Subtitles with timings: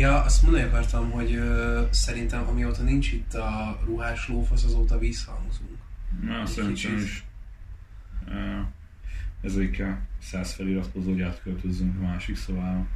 [0.00, 5.78] Ja, azt mondani akartam, hogy ö, szerintem amióta nincs itt a ruhás lófasz, azóta visszhangzunk.
[6.22, 6.98] Na, Egy szerintem kicsit.
[7.00, 7.24] is.
[9.70, 12.86] Kell száz feliratkozó, hogy átköltözzünk a másik szobába.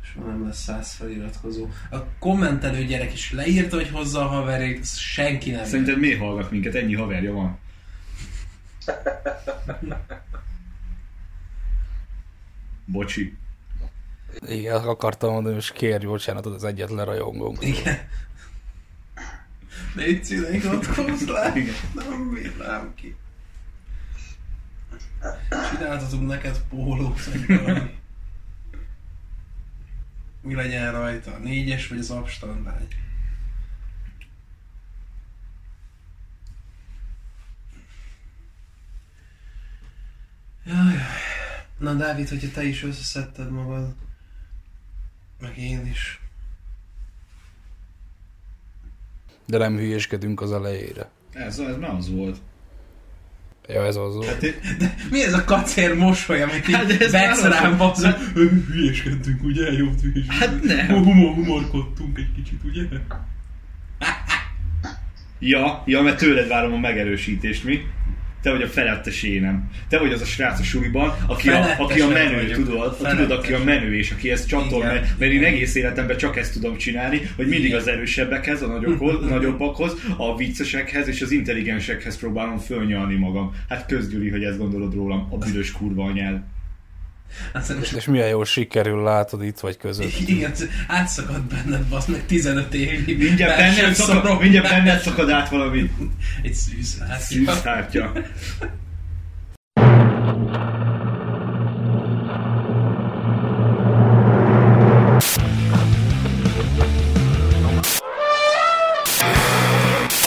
[0.00, 1.68] Soha nem lesz száz feliratkozó.
[1.90, 6.74] A kommentelő gyerek is leírta, hogy hozza a haverét, senki nem Szerinted miért hallgat minket?
[6.74, 7.58] Ennyi haverja van.
[12.84, 13.36] Bocsi.
[14.40, 17.64] Igen, akartam mondani, és kérj bocsánatot az egyetlen rajongónk.
[17.64, 18.08] Igen.
[19.94, 21.52] Légy iratkozz le!
[21.54, 21.74] Igen.
[21.94, 23.16] Nem bírnám ki.
[25.70, 27.98] Csináltatunk neked pólót, vagy valami.
[30.40, 31.34] Mi legyen rajta?
[31.34, 32.96] A négyes vagy az abstandágy?
[40.64, 40.94] Jaj,
[41.78, 43.94] Na Dávid, hogyha te is összeszedted magad,
[45.40, 46.20] meg én is.
[49.46, 51.10] De nem hülyéskedünk az elejére.
[51.32, 52.36] Ez, ez nem az volt.
[53.68, 54.26] Ja, ez az volt.
[54.26, 58.12] Hát, Mi ez a kacér mosoly, amit így Hát vesz rám, az- bazzol?
[58.66, 59.72] Hülyéskedtünk, ugye?
[59.72, 60.32] Jó, hülyéskedtünk.
[60.32, 60.86] Hát nem.
[61.04, 62.82] Humor, humorkodtunk egy kicsit, ugye?
[65.38, 67.80] ja, ja, mert tőled várom a megerősítést, mi?
[68.44, 69.70] Te vagy a felettes énem.
[69.88, 73.18] Te vagy az a srác a suliban, aki a, aki a menő, tudod, Felettes.
[73.18, 74.94] tudod, aki a menő, és aki ezt csatol, Igen.
[74.94, 77.78] mert, mert én egész életemben csak ezt tudom csinálni, hogy mindig Igen.
[77.78, 83.54] az erősebbekhez, a nagyobbhoz, nagyobbakhoz, a viccesekhez és az intelligensekhez próbálom fölnyalni magam.
[83.68, 86.42] Hát közgyűli, hogy ezt gondolod rólam, a büdös kurva anyád.
[87.52, 90.18] Aztán most És milyen jól sikerül, látod, itt vagy között.
[90.26, 90.52] igen,
[90.88, 93.12] átszakadt benned, bazd meg 15 évnyi.
[93.12, 95.90] Mindjárt benned, szakad, mindjárt benned szakad át valami
[96.42, 97.18] Egy szűzhátja.
[97.18, 98.12] szűzhártya.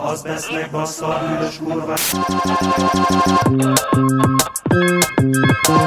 [0.02, 1.96] Az vesznek bassza a bűnös kurva
[5.68, 5.80] Na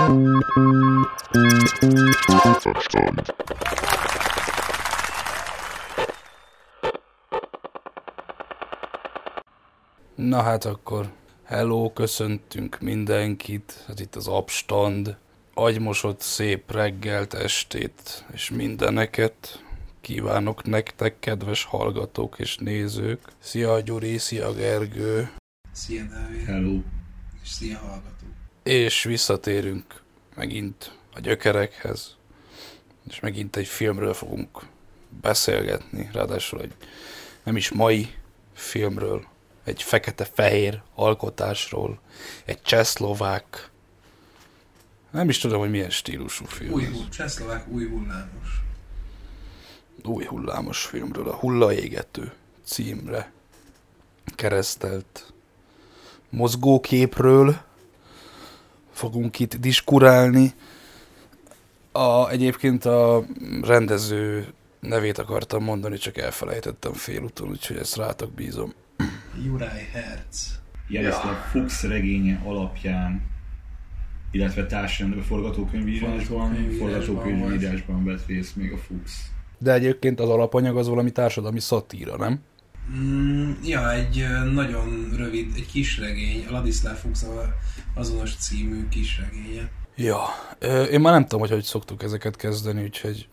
[10.43, 11.13] hát akkor,
[11.45, 15.17] hello, köszöntünk mindenkit, ez itt az Abstand.
[15.55, 19.65] Agymosott szép reggelt, estét és mindeneket.
[20.01, 23.21] Kívánok nektek, kedves hallgatók és nézők.
[23.39, 25.31] Szia Gyuri, szia Gergő.
[25.73, 26.81] Szia Dávid, Hello.
[27.43, 28.20] és szia hallgató.
[28.63, 30.03] És visszatérünk
[30.35, 32.17] megint a gyökerekhez,
[33.09, 34.67] és megint egy filmről fogunk
[35.21, 36.75] beszélgetni, ráadásul egy
[37.43, 38.15] nem is mai
[38.55, 39.27] filmről,
[39.65, 42.01] egy fekete-fehér alkotásról,
[42.45, 43.71] egy csehszlovák,
[45.11, 46.73] nem is tudom, hogy milyen stílusú film.
[46.73, 48.63] Új, Csehszlovák új hullámos.
[50.05, 52.33] új hullámos filmről, a Hullaégető
[52.65, 53.33] címre
[54.35, 55.33] keresztelt
[56.29, 57.61] mozgóképről
[59.01, 60.53] fogunk itt diskurálni.
[61.93, 63.25] A, egyébként a
[63.63, 64.47] rendező
[64.81, 68.73] nevét akartam mondani, csak elfelejtettem félúton, úgyhogy ezt rátok bízom.
[69.45, 70.59] Juraj Herz.
[70.89, 73.23] Jaroszlav Fuchs regénye alapján,
[74.31, 79.13] illetve társrendben forgatókönyvírásban, Forgatókönyvírásban forgatókönyvírásban vett részt még a Fuchs.
[79.59, 82.41] De egyébként az alapanyag az valami társadalmi szatíra, nem?
[82.97, 87.21] Mm, ja, egy nagyon rövid, egy kisregény, a Ladislav Fuchs
[87.95, 89.69] azonos című kisregénye.
[89.97, 90.21] Ja,
[90.91, 93.29] én már nem tudom, hogy hogy szoktuk ezeket kezdeni, úgyhogy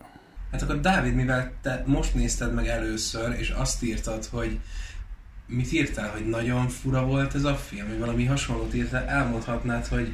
[0.52, 4.58] Hát akkor Dávid, mivel te most nézted meg először, és azt írtad, hogy
[5.46, 10.12] mit írtál, hogy nagyon fura volt ez a film, vagy valami hasonlót írtál, elmondhatnád, hogy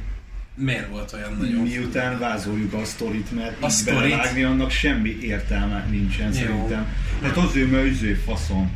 [0.55, 4.45] miért volt olyan nagyon Miután vázoljuk a sztorit, mert A így sztorit?
[4.45, 6.33] annak semmi értelme nincsen Jó.
[6.33, 6.87] szerintem.
[7.21, 8.71] Hát az ő mőző faszom.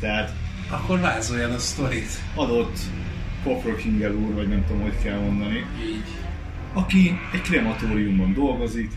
[0.00, 0.32] Tehát.
[0.70, 2.10] Akkor vázoljan a sztorit.
[2.34, 2.78] adott
[3.44, 6.02] Koprokingel úr, vagy nem tudom, hogy kell mondani, Így.
[6.72, 8.90] aki egy krematóriumban dolgozik,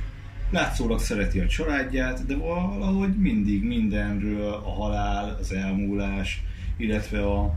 [0.50, 6.44] látszólag szereti a családját, de valahogy mindig mindenről a halál, az elmúlás,
[6.78, 7.56] illetve a,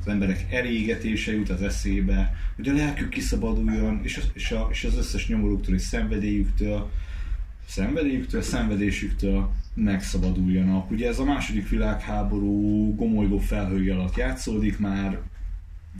[0.00, 4.84] az emberek elégetése jut az eszébe, hogy a lelkük kiszabaduljon, és, az- és, a, és
[4.84, 6.90] az összes nyomorúktól és szenvedélyüktől,
[7.66, 10.90] szenvedélyüktől, szenvedésüktől megszabaduljanak.
[10.90, 15.18] Ugye ez a második világháború gomolygó felhője alatt játszódik már,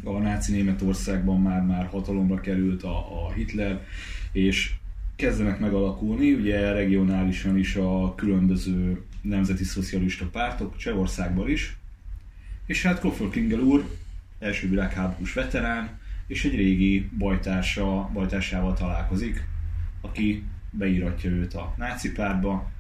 [0.05, 3.85] a náci Németországban már, már hatalomra került a, a Hitler,
[4.33, 4.75] és
[5.17, 11.77] kezdenek megalakulni, ugye regionálisan is a különböző nemzeti szocialista pártok, Csehországban is.
[12.67, 13.89] És hát Koffer Klingel úr,
[14.39, 19.49] első világháborús veterán, és egy régi bajtársa, bajtársával találkozik,
[20.01, 22.71] aki beíratja őt a náci pártba,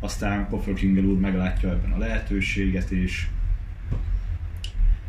[0.00, 3.26] aztán Coffer Kingle úr meglátja ebben a lehetőséget, és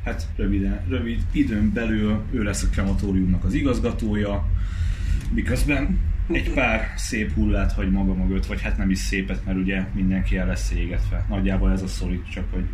[0.03, 4.45] hát röviden, rövid időn belül ő lesz a krematóriumnak az igazgatója,
[5.33, 5.99] miközben
[6.31, 10.37] egy pár szép hullát hagy maga mögött, vagy hát nem is szépet, mert ugye mindenki
[10.37, 11.25] el lesz égetve.
[11.29, 12.65] Nagyjából ez a szorít, csak hogy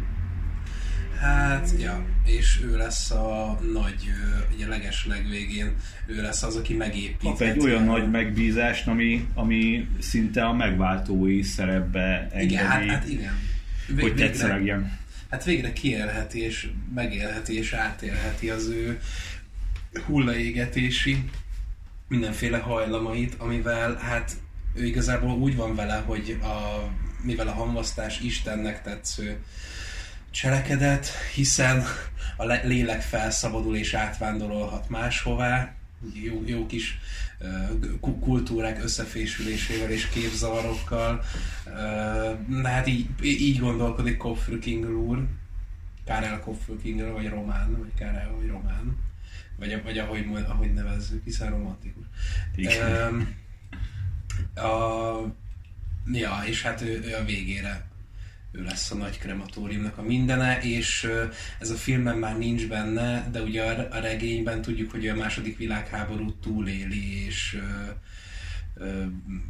[1.19, 4.11] Hát, ja, és ő lesz a nagy,
[4.53, 5.75] ugye leges legvégén,
[6.07, 7.17] ő lesz az, aki megépít.
[7.21, 13.07] kap egy olyan nagy megbízást, ami, ami szinte a megváltói szerepbe engedi, Igen, hát, hát
[13.07, 13.33] igen.
[13.87, 14.97] Vég- hogy tetszelegjen.
[15.29, 18.99] Hát végre kiélheti, és megélheti, és átélheti az ő
[20.05, 21.29] hullaégetési
[22.07, 24.31] mindenféle hajlamait, amivel hát
[24.73, 26.89] ő igazából úgy van vele, hogy a,
[27.21, 29.37] mivel a hamvasztás Istennek tetsző
[30.31, 31.83] cselekedet, hiszen
[32.37, 35.73] a le- lélek felszabadul és átvándorolhat máshová,
[36.13, 36.99] jó, jó kis
[37.99, 41.23] kultúrák összefésülésével és képzavarokkal.
[42.47, 45.27] Na hát így, így gondolkodik Kopfrükinger úr,
[46.05, 48.97] Kárel Kopfrükinger, vagy Román, vagy Kárel, vagy Román,
[49.55, 52.05] vagy, vagy ahogy, ahogy nevezzük, hiszen romantikus.
[52.55, 53.35] Öm,
[54.55, 55.19] a,
[56.11, 57.87] ja, és hát ő, ő a végére
[58.51, 61.09] ő lesz a nagy krematóriumnak a mindene, és
[61.59, 66.35] ez a filmben már nincs benne, de ugye a, regényben tudjuk, hogy a második világháborút
[66.35, 67.61] túléli, és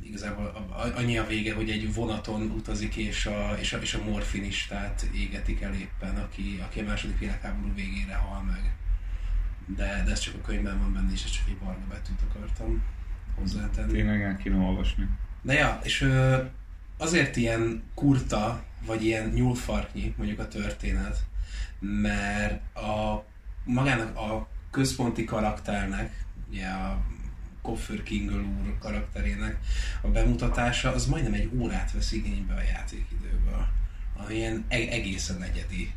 [0.04, 5.10] igazából annyi a vége, hogy egy vonaton utazik, és a, és a, és a morfinistát
[5.16, 8.76] égetik el éppen, aki, aki a második világháború végére hal meg.
[9.76, 12.84] De, de ez csak a könyvben van benne, és ez csak egy barna betűt akartam
[13.36, 13.92] hozzátenni.
[13.92, 15.08] Tényleg el kéne olvasni.
[15.42, 16.44] De ja, és ö,
[16.98, 21.18] azért ilyen kurta, vagy ilyen nyúlfarknyi mondjuk a történet,
[21.80, 23.26] mert a
[23.66, 27.02] magának a központi karakternek, ugye a
[27.62, 29.58] Koffer Kingle úr karakterének
[30.02, 33.68] a bemutatása, az majdnem egy órát vesz igénybe a játékidőből.
[34.18, 35.92] Ami ilyen e- egészen egyedi.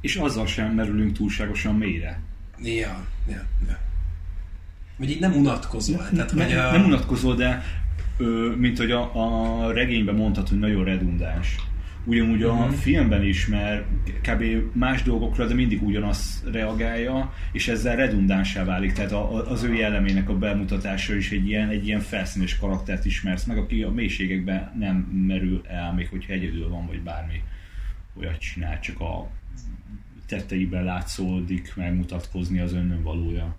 [0.00, 2.20] És azzal sem merülünk túlságosan mélyre.
[2.62, 3.78] Ja, ja, ja.
[4.96, 6.08] Vagy így nem unatkozol.
[6.10, 6.70] Tehát, ne, hogy a...
[6.70, 7.64] Nem unatkozol, de
[8.16, 9.10] ö, mint hogy a,
[9.66, 11.56] a regényben mondhatod, hogy nagyon redundáns.
[12.04, 12.72] Ugyanúgy a Mhm.
[12.72, 13.84] filmben is, mert
[14.22, 14.44] kb.
[14.72, 18.92] más dolgokra, de mindig ugyanaz reagálja, és ezzel redundánsá válik.
[18.92, 23.04] Tehát a, a- az ő jellemének a bemutatása is egy ilyen, egy ilyen felszínes karaktert
[23.04, 24.96] ismersz meg, aki a mélységekben nem
[25.26, 27.42] merül el, még hogyha egyedül van, vagy bármi
[28.18, 29.30] olyat csinál, csak a
[30.26, 33.56] tetteiben látszódik megmutatkozni az önnön valója.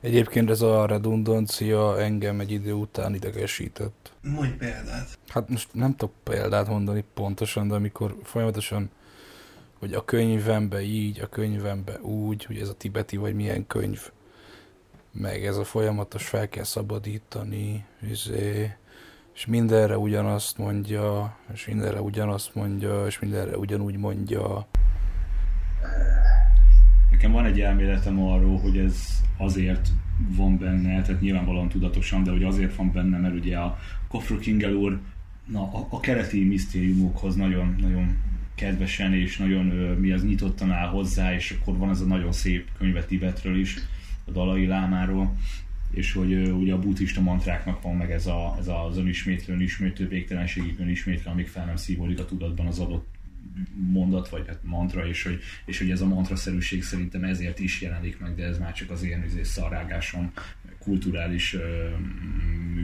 [0.00, 4.12] Egyébként ez a redundancia engem egy idő után idegesített.
[4.22, 5.18] Mondj példát.
[5.28, 8.90] Hát most nem tudok példát mondani pontosan, de amikor folyamatosan,
[9.78, 14.10] hogy a könyvembe így, a könyvembe úgy, hogy ez a tibeti vagy milyen könyv,
[15.12, 18.74] meg ez a folyamatos fel kell szabadítani, izé,
[19.34, 24.66] és mindenre ugyanazt mondja, és mindenre ugyanazt mondja, és mindenre ugyanúgy mondja.
[27.20, 29.88] Nekem van egy elméletem arról, hogy ez azért
[30.36, 33.78] van benne, tehát nyilvánvalóan tudatosan, de hogy azért van benne, mert ugye a
[34.08, 35.00] Koffer Kingel úr
[35.44, 38.16] na, a, a keleti misztériumokhoz nagyon, nagyon
[38.54, 39.64] kedvesen és nagyon
[39.98, 43.76] mi az nyitottan áll hozzá, és akkor van ez a nagyon szép könyve Tibetről is,
[44.24, 45.36] a Dalai Lámáról,
[45.90, 50.78] és hogy ugye a buddhista mantráknak van meg ez, a, ez az önismétlő, önismétlő, végtelenségig
[50.78, 53.18] önismétlő, amíg fel nem szívódik a tudatban az adott
[53.74, 58.18] mondat, vagy hát mantra, és hogy, és hogy ez a mantraszerűség szerintem ezért is jelenik
[58.18, 60.32] meg, de ez már csak az én izé, szarrágásom,
[60.78, 61.56] kulturális,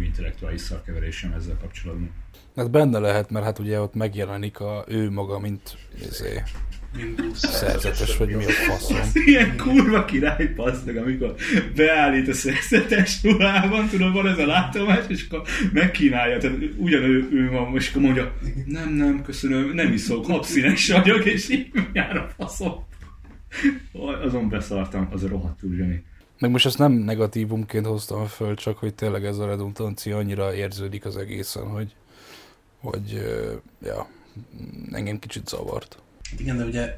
[0.06, 2.10] intellektuális szarkeverésem ezzel kapcsolatban.
[2.56, 5.76] Hát benne lehet, mert hát ugye ott megjelenik a ő maga, mint
[6.08, 6.42] izé,
[7.34, 8.96] szerzetes, vagy mi a faszom.
[9.26, 11.34] Ilyen kurva király, bassz meg, amikor
[11.74, 17.50] beállít a szerzetes ruhában, tudod, van ez a látomás, és akkor megkínálja, tehát ugyanő ő
[17.50, 18.32] van, és akkor mondja,
[18.66, 22.84] nem, nem, köszönöm, nem iszok, abszínes vagyok, és így jár a faszom.
[24.24, 26.04] Azon beszartam, az a rohadtul zseni.
[26.38, 31.04] Meg most ezt nem negatívumként hoztam föl, csak hogy tényleg ez a redundancia annyira érződik
[31.04, 31.94] az egészen, hogy,
[32.80, 33.22] hogy
[33.82, 34.08] ja,
[34.92, 35.98] engem kicsit zavart.
[36.38, 36.94] Igen, de ugye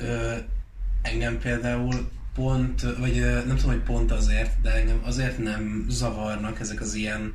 [1.02, 6.80] engem például pont, vagy nem tudom, hogy pont azért, de engem azért nem zavarnak ezek
[6.80, 7.34] az ilyen,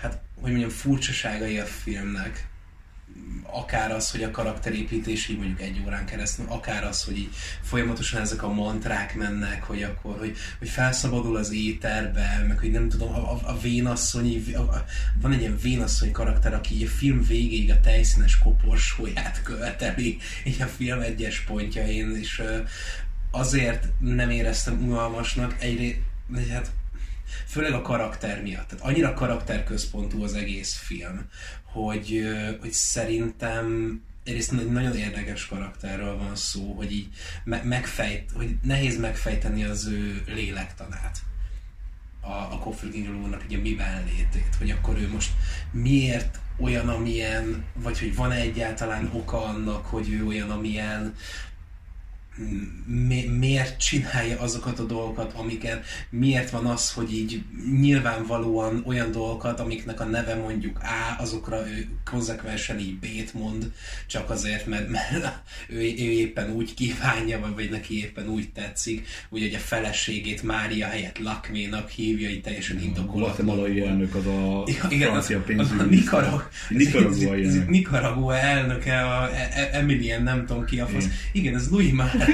[0.00, 2.48] hát, hogy mondjam, furcsaságai a filmnek.
[3.50, 7.30] Akár az, hogy a karakterépítés így mondjuk egy órán keresztül, akár az, hogy így
[7.62, 12.88] folyamatosan ezek a mantrák mennek, hogy akkor, hogy, hogy felszabadul az éterbe, meg hogy nem
[12.88, 14.84] tudom, a, a, a vénasszony, a, a,
[15.20, 20.62] van egy ilyen vénasszony karakter, aki így a film végéig a tejszínes koporsóját követeli, így
[20.62, 22.42] a film egyes pontjain, és
[23.30, 25.98] azért nem éreztem unalmasnak, egyrészt,
[26.50, 26.70] hát
[27.46, 28.68] főleg a karakter miatt.
[28.68, 31.28] Tehát annyira karakterközpontú az egész film,
[31.84, 32.22] hogy,
[32.60, 37.08] hogy szerintem egyrészt egy nagyon érdekes karakterről van szó, hogy így
[37.44, 41.18] me- megfejt, hogy nehéz megfejteni az ő lélektanát.
[42.20, 42.90] A, a Koffer
[43.22, 45.30] úrnak ugye miben létét, hogy akkor ő most
[45.70, 51.14] miért olyan, amilyen, vagy hogy van-e egyáltalán oka annak, hogy ő olyan, amilyen,
[52.86, 57.42] mi, miért csinálja azokat a dolgokat, amiket, miért van az, hogy így
[57.80, 63.72] nyilvánvalóan olyan dolgokat, amiknek a neve mondjuk A, azokra ő konzekvensen így B-t mond,
[64.06, 69.06] csak azért, mert, mert ő, ő éppen úgy kívánja, vagy, vagy neki éppen úgy tetszik,
[69.28, 73.46] úgy, hogy a feleségét Mária helyett Lakménak hívja, így teljesen indokolatlan.
[73.46, 75.42] guatemalai elnök az a Ja, igen, francia
[75.88, 77.68] Nicarag, Nicaragua elnök.
[77.68, 81.06] Nicaragua elnöke, a E- E- Emilien, nem tudom ki a fasz.
[81.32, 81.54] Igen.
[81.54, 82.24] Ez Louis már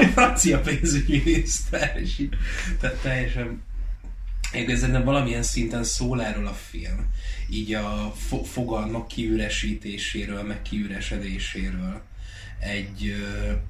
[0.00, 2.34] a francia pénzügyminiszter, és így,
[2.80, 3.62] tehát teljesen
[4.52, 7.06] Igazából valamilyen szinten szól erről a film,
[7.50, 12.02] így a fo- fogalmak kiüresítéséről, meg kiüresedéséről.
[12.58, 13.14] Egy,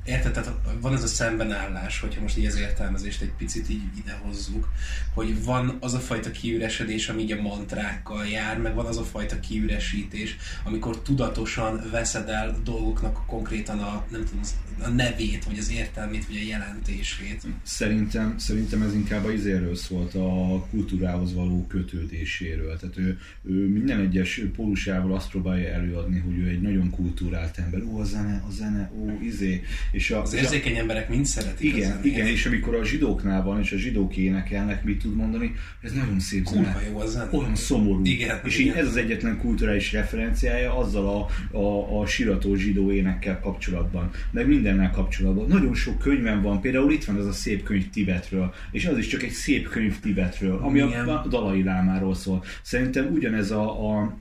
[0.04, 4.68] érted, tehát van ez a szembenállás, hogyha most így az értelmezést egy picit így idehozzuk,
[5.14, 9.04] hogy van az a fajta kiüresedés, ami így a mantrákkal jár, meg van az a
[9.04, 15.58] fajta kiüresítés, amikor tudatosan veszed el dolgoknak konkrétan a, nem tudom, az- a nevét, vagy
[15.58, 17.42] az értelmét, vagy a jelentését.
[17.62, 22.76] Szerintem, szerintem ez inkább a izéről szólt, a kultúrához való kötődéséről.
[22.78, 27.82] Tehát ő, ő minden egyes pólusával azt próbálja előadni, hogy ő egy nagyon kultúrált ember.
[27.82, 29.62] Ó, a zene, a zene, ó, izé.
[29.92, 32.04] És a, Az és a- érzékeny emberek mind szeretik a igen, zenét.
[32.04, 35.52] igen, és amikor a zsidóknál van, és a zsidók énekelnek, mit tud mondani,
[35.82, 36.88] ez nagyon szép Kurva zene.
[36.90, 37.28] jó a zene.
[37.32, 38.04] Olyan szomorú.
[38.04, 38.72] Igen, és igen.
[38.74, 44.46] így ez az egyetlen kulturális referenciája azzal a, a, a sirató zsidó énekkel kapcsolatban, meg
[44.48, 45.46] mindennel kapcsolatban.
[45.48, 49.06] Nagyon sok könyvem van, például itt van ez a szép könyv Tibetről, és az is
[49.06, 51.08] csak egy szép könyv Tibetről, ami Milyen?
[51.08, 52.44] a, a Dalai Lámáról szól.
[52.62, 54.16] Szerintem ugyanez a, a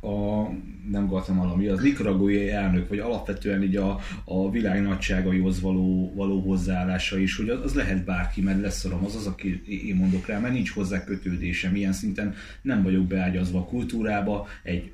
[0.00, 0.48] a,
[0.90, 6.40] nem Guatemala, mi az nikaragói elnök, vagy alapvetően így a, a világ nagyságaihoz való, való
[6.40, 10.38] hozzáállása is, hogy az, az lehet bárki, mert leszorom, az az, aki én mondok rá,
[10.38, 14.92] mert nincs hozzá kötődésem, ilyen szinten nem vagyok beágyazva a kultúrába, egy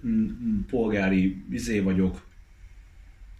[0.70, 2.30] polgári izé vagyok,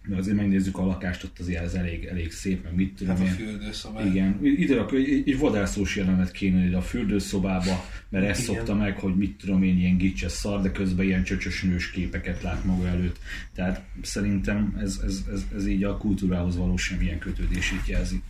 [0.07, 3.25] de azért megnézzük a lakást, ott azért ez elég, elég szép, meg mit tudom Hát
[3.25, 3.33] a én.
[3.35, 4.05] fürdőszoba.
[4.05, 8.55] Igen, ide rak, egy, egy vadászós jelenet kéne ide a fürdőszobába, mert ezt Igen.
[8.55, 12.41] szokta meg, hogy mit tudom én, ilyen gicses szar, de közben ilyen csöcsös nős képeket
[12.41, 13.19] lát maga előtt.
[13.55, 18.21] Tehát szerintem ez, ez, ez, ez így a kultúrához való semmilyen kötődését jelzi.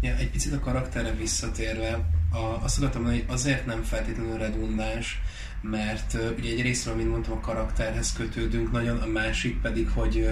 [0.00, 5.20] Ja, egy picit a karakterre visszatérve, a, azt akartam mondani, hogy azért nem feltétlenül redundáns,
[5.60, 10.28] mert ugye egy részről, mint mondtam, a karakterhez kötődünk nagyon, a másik pedig, hogy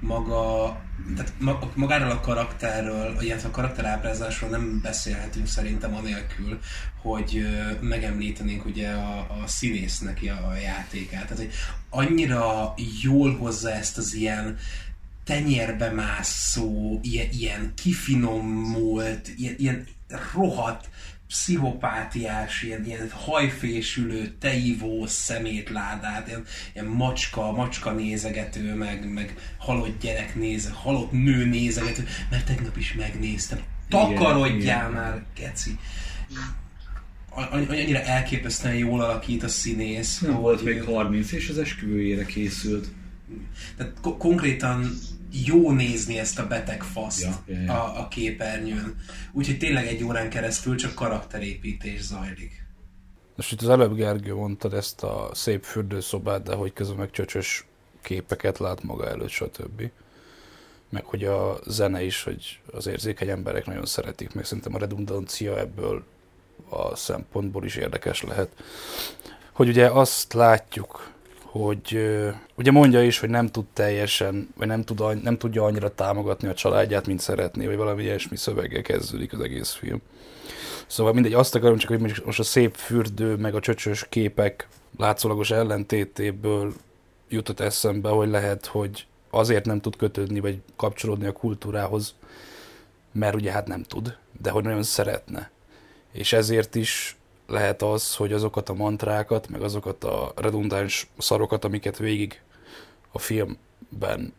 [0.00, 0.80] maga,
[1.16, 6.58] tehát ma, magáról a karakterről, illetve a karakterábrázásról nem beszélhetünk szerintem anélkül,
[7.02, 7.46] hogy
[7.80, 11.22] megemlítenénk ugye a, a színésznek a, a játékát.
[11.22, 11.52] Tehát, hogy
[11.90, 14.56] annyira jól hozza ezt az ilyen
[15.24, 19.86] tenyérbe mászó, ilyen, ilyen kifinomult, ilyen, ilyen
[20.32, 20.88] rohadt
[21.28, 30.34] pszichopátiás, ilyen, ilyen hajfésülő, teivó szemétládát, ilyen, ilyen macska, macska nézegető, meg, meg halott gyerek
[30.34, 33.58] néze, halott nő nézegető, mert tegnap is megnéztem.
[33.88, 34.90] Takarodjál igen.
[34.90, 35.78] már, geci!
[37.30, 40.18] A- Annyira elképesztően jól alakít a színész.
[40.18, 42.88] Nem volt még 30, és az esküvőjére készült.
[43.76, 44.98] tehát ko- konkrétan
[45.30, 47.84] jó nézni ezt a beteg faszt Ja, ja, ja.
[47.84, 48.96] A, a képernyőn.
[49.32, 52.66] Úgyhogy tényleg egy órán keresztül csak karakterépítés zajlik.
[53.36, 57.66] Most itt az előbb Gergő mondtad ezt a szép fürdőszobát, de hogy közben meg csöcsös
[58.02, 59.90] képeket lát maga előtt, stb.
[60.88, 65.58] Meg hogy a zene is, hogy az érzékeny emberek nagyon szeretik, meg szerintem a redundancia
[65.58, 66.04] ebből
[66.68, 68.48] a szempontból is érdekes lehet.
[69.52, 71.10] Hogy ugye azt látjuk,
[71.50, 71.98] hogy
[72.54, 76.54] ugye mondja is, hogy nem tud teljesen, vagy nem, tud, nem tudja annyira támogatni a
[76.54, 80.02] családját, mint szeretné, vagy valami ilyesmi szöveggel kezdődik az egész film.
[80.86, 85.50] Szóval mindegy, azt akarom csak, hogy most a szép fürdő, meg a csöcsös képek látszólagos
[85.50, 86.72] ellentétéből
[87.28, 92.14] jutott eszembe, hogy lehet, hogy azért nem tud kötődni, vagy kapcsolódni a kultúrához,
[93.12, 95.50] mert ugye hát nem tud, de hogy nagyon szeretne.
[96.12, 97.17] És ezért is
[97.48, 102.40] lehet az, hogy azokat a mantrákat, meg azokat a redundáns szarokat, amiket végig
[103.12, 104.32] a filmben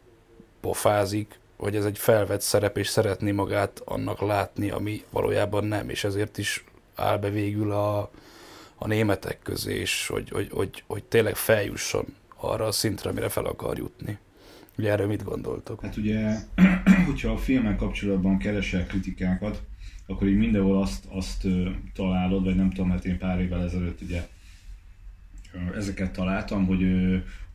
[0.61, 6.03] pofázik, hogy ez egy felvett szerep, és szeretné magát annak látni, ami valójában nem, és
[6.03, 6.63] ezért is
[6.95, 8.11] áll be végül a,
[8.75, 13.45] a németek közé, és hogy, hogy, hogy, hogy tényleg feljusson arra a szintre, amire fel
[13.45, 14.17] akar jutni.
[14.77, 15.81] Ugye erről mit gondoltok?
[15.81, 16.35] Hát ugye,
[17.07, 19.61] hogyha a filmen kapcsolatban keresel kritikákat,
[20.09, 21.47] akkor így mindenhol azt, azt
[21.93, 24.27] találod, vagy nem tudom, hát én pár évvel ezelőtt ugye
[25.75, 26.83] ezeket találtam, hogy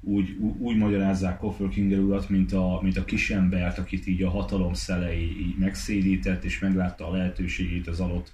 [0.01, 4.75] úgy, úgy magyarázzák Coffer Kinger urat, mint a, mint a kisembert, akit így a hatalom
[4.75, 8.33] szelei így megszédített, és meglátta a lehetőségét az adott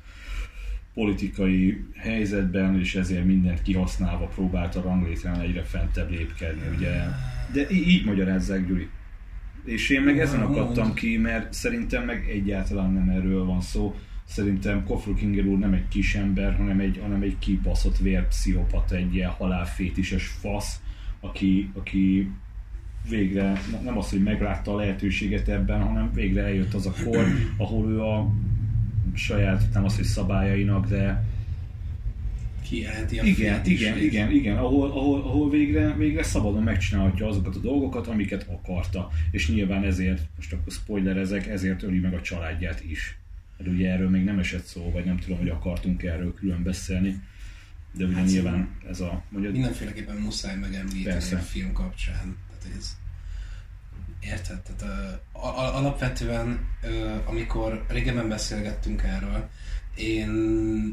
[0.94, 6.92] politikai helyzetben, és ezért mindent kihasználva próbált a ranglétrán egyre fentebb lépkedni, ugye.
[7.52, 8.88] De í- így magyarázzák, Gyuri.
[9.64, 13.94] És én meg ezen akadtam ki, mert szerintem meg egyáltalán nem erről van szó.
[14.30, 19.14] Szerintem Kofru Kinger úr nem egy kis ember, hanem egy, hanem egy kibaszott vérpszichopata, egy
[19.14, 20.80] ilyen halálfétises fasz,
[21.20, 22.30] aki, aki
[23.08, 27.26] végre ne- nem az, hogy meglátta a lehetőséget ebben, hanem végre eljött az a kor,
[27.56, 28.32] ahol ő a
[29.14, 31.25] saját, nem az, hogy szabályainak, de
[32.62, 37.60] Kielheti a igen, igen, igen, igen, ahol, ahol, ahol végre, végre szabadon megcsinálhatja azokat a
[37.60, 39.10] dolgokat, amiket akarta.
[39.30, 43.19] És nyilván ezért, most akkor spoilerezek, ezért öli meg a családját is.
[43.60, 47.20] Hát ugye erről még nem esett szó, vagy nem tudom, hogy akartunk erről külön beszélni.
[47.92, 49.22] De ugye Hát nyilván ez a...
[49.28, 51.36] Mondjad, Mindenféleképpen muszáj megemlíteni Persze.
[51.36, 52.36] a film kapcsán.
[52.48, 52.96] Tehát, ez
[54.20, 54.60] Érted?
[54.60, 54.82] Tehát,
[55.32, 59.48] ö, a, alapvetően, ö, amikor régebben beszélgettünk erről,
[59.94, 60.30] én,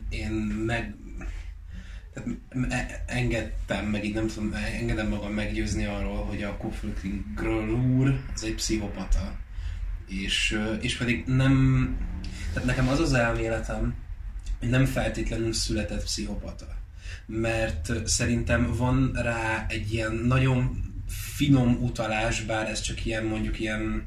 [0.09, 0.31] én
[0.65, 0.95] meg
[2.13, 2.29] tehát
[2.69, 7.23] e- engedtem, meg így nem tudom, engedem magam meggyőzni arról, hogy a Koflökling
[7.97, 9.35] úr az egy pszichopata.
[10.07, 11.97] És, és pedig nem,
[12.53, 13.95] tehát nekem az az elméletem,
[14.59, 16.67] hogy nem feltétlenül született pszichopata.
[17.25, 24.05] Mert szerintem van rá egy ilyen nagyon finom utalás, bár ez csak ilyen mondjuk ilyen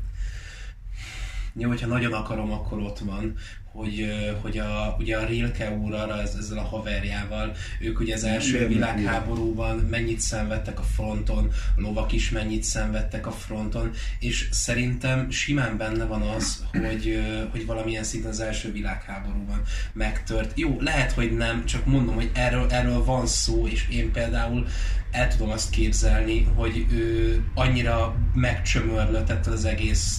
[1.54, 3.34] jó, hogyha nagyon akarom, akkor ott van,
[3.72, 8.24] hogy, hogy a, ugye a Rilke úr arra ez, ezzel a haverjával, ők ugye az
[8.24, 14.48] első Mérnök világháborúban mennyit szenvedtek a fronton, a lovak is mennyit szenvedtek a fronton, és
[14.50, 19.62] szerintem simán benne van az, hogy, hogy valamilyen szinten az első világháborúban
[19.92, 20.58] megtört.
[20.58, 24.66] Jó, lehet, hogy nem, csak mondom, hogy erről, erről van szó, és én például
[25.10, 30.18] el tudom azt képzelni, hogy ő annyira megcsömörlött ettől az egész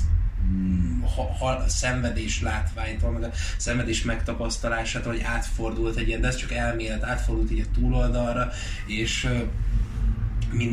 [1.16, 6.52] ha, ha, szenvedés látványtól, meg a szenvedés megtapasztalásától, hogy átfordult egy ilyen, de ez csak
[6.52, 8.52] elmélet, átfordult így a túloldalra,
[8.86, 9.28] és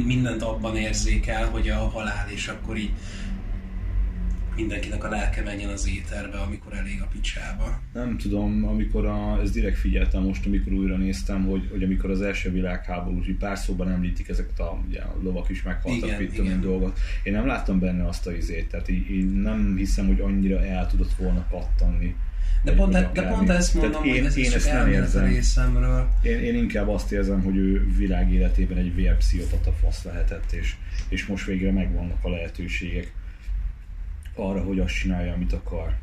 [0.05, 2.93] mindent abban érzékel, hogy a halál, és akkor így
[4.59, 7.81] mindenkinek a lelke menjen az éterbe, amikor elég a picsába.
[7.93, 12.21] Nem tudom, amikor a, ez direkt figyeltem most, amikor újra néztem, hogy, hogy amikor az
[12.21, 16.61] első világháborús, így pár szóban említik ezeket a, ugye, a lovak is meghaltak, mit tudom
[16.61, 16.99] dolgot.
[17.23, 20.87] Én nem láttam benne azt a izét, tehát így, így nem hiszem, hogy annyira el
[20.87, 22.15] tudott volna pattanni.
[22.65, 23.37] De pont, vagy de akármi.
[23.37, 25.25] pont ezt mondom, Tehát én, hogy ez én ezt nem érzem.
[25.25, 26.09] részemről.
[26.23, 30.75] Én, én inkább azt érzem, hogy ő világ életében egy vérpszichopata fasz lehetett, és,
[31.09, 33.13] és most végre megvannak a lehetőségek
[34.39, 35.97] arra, hogy azt csinálja, amit akar.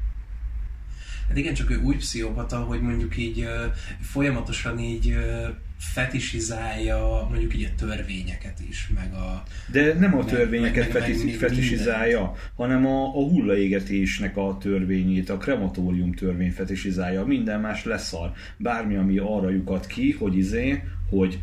[1.28, 3.65] Hát igen, csak ő úgy pszichopata, hogy mondjuk így ö,
[4.02, 9.43] folyamatosan így ö, fetisizálja mondjuk így a törvényeket is, meg a...
[9.71, 15.38] De nem a törvényeket meg- fetis- meg fetisizálja, hanem a, a hullaégetésnek a törvényét, a
[15.38, 18.32] krematórium törvény fetisizálja, minden más leszar.
[18.58, 21.39] Bármi, ami arra lyukat ki, hogy izé, hogy,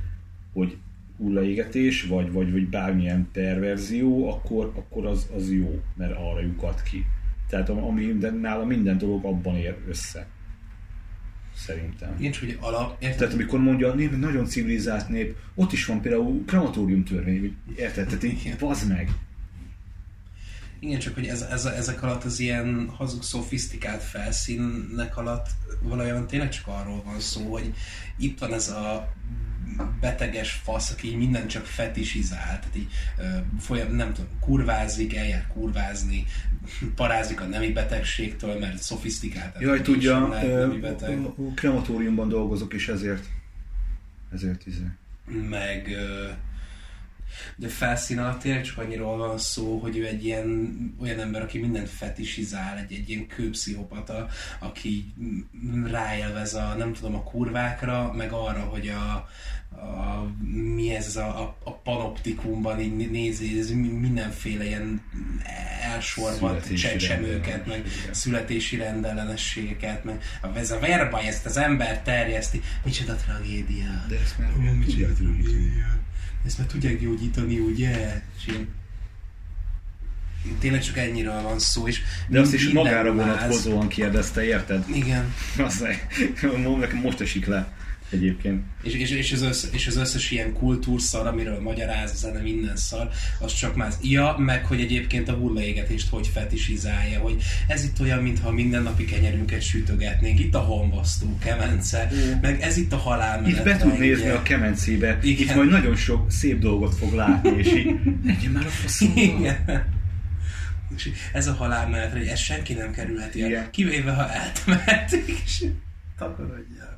[0.52, 0.76] hogy
[1.18, 7.06] hullaégetés, vagy, vagy, vagy bármilyen perverzió, akkor, akkor az, az jó, mert arra lyukat ki.
[7.48, 10.26] Tehát ami, de nála minden dolog abban ér össze.
[11.54, 12.20] Szerintem.
[12.20, 13.02] Csak hogy alap...
[13.02, 13.18] Érted?
[13.18, 18.06] Tehát amikor mondja, a nép nagyon civilizált nép, ott is van például krematórium törvény, érted?
[18.06, 19.10] Tehát így, bazd meg.
[20.80, 25.46] Igen, csak hogy ez, ez, ezek alatt az ilyen hazug, szofisztikált felszínek alatt
[25.82, 27.74] valójában tényleg csak arról van szó, hogy
[28.18, 29.12] itt van ez a
[30.00, 32.88] beteges fasz, aki így mindent csak fetisizál, tehát így
[33.60, 36.24] folyam, nem tudom, kurvázik, eljár kurvázni,
[36.94, 39.60] parázik a nemi betegségtől, mert szofisztikált.
[39.60, 41.12] Jaj, tudja, lehet ö,
[41.54, 43.24] krematóriumban dolgozok, és ezért
[44.32, 44.86] ezért izé.
[45.48, 45.96] meg
[47.56, 51.58] de felszín alatt tényleg csak annyiról van szó, hogy ő egy ilyen olyan ember, aki
[51.58, 55.12] mindent fetisizál, egy, egy ilyen kőpszichopata, aki
[55.90, 59.28] ráélvez a, nem tudom, a kurvákra, meg arra, hogy a,
[59.76, 60.26] a
[60.74, 65.00] mi ez a, a, a panoptikumban így nézi, ez mi- mindenféle ilyen
[66.32, 72.60] Születési csecsemőket, meg születési rendellenességeket, meg a- ez a verbaj, ezt az ember terjeszti.
[72.84, 74.04] Micsoda tragédia.
[74.08, 74.50] De ezt már
[74.86, 76.00] micsoda tragédia.
[76.46, 78.22] Ezt már tudják gyógyítani, ugye?
[78.38, 78.68] És én...
[80.58, 84.84] Tényleg csak ennyiről van szó, és De azt is magára vonatkozóan kérdezte, érted?
[84.94, 85.34] Igen.
[85.58, 85.86] Azt
[86.78, 87.72] nekem most esik le.
[88.12, 88.62] Egyébként.
[88.82, 93.08] És, és, és, az összes, és az összes ilyen kultúrszar, amiről magyaráz, zene, minden szar,
[93.38, 93.94] az csak más.
[94.02, 99.04] Ja, meg hogy egyébként a hullaégetést hogy fetisizálja, hogy ez itt olyan, mintha a mindennapi
[99.04, 103.58] kenyerünket sütögetnénk, itt a honvasztó, kemence, meg ez itt a halálmenet.
[103.58, 105.48] Itt be tud nézni a kemencébe, Igen.
[105.48, 107.86] itt majd nagyon sok szép dolgot fog látni, és így
[108.22, 109.48] menjen már a faszomba.
[110.96, 115.64] És ez a halálmenetre, hogy ezt senki nem kerülheti el, kivéve ha eltemehetik, és
[116.18, 116.91] takarodjál.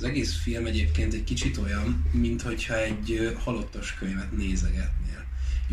[0.00, 5.24] Az egész film egyébként egy kicsit olyan, mint hogyha egy halottas könyvet nézegetnél.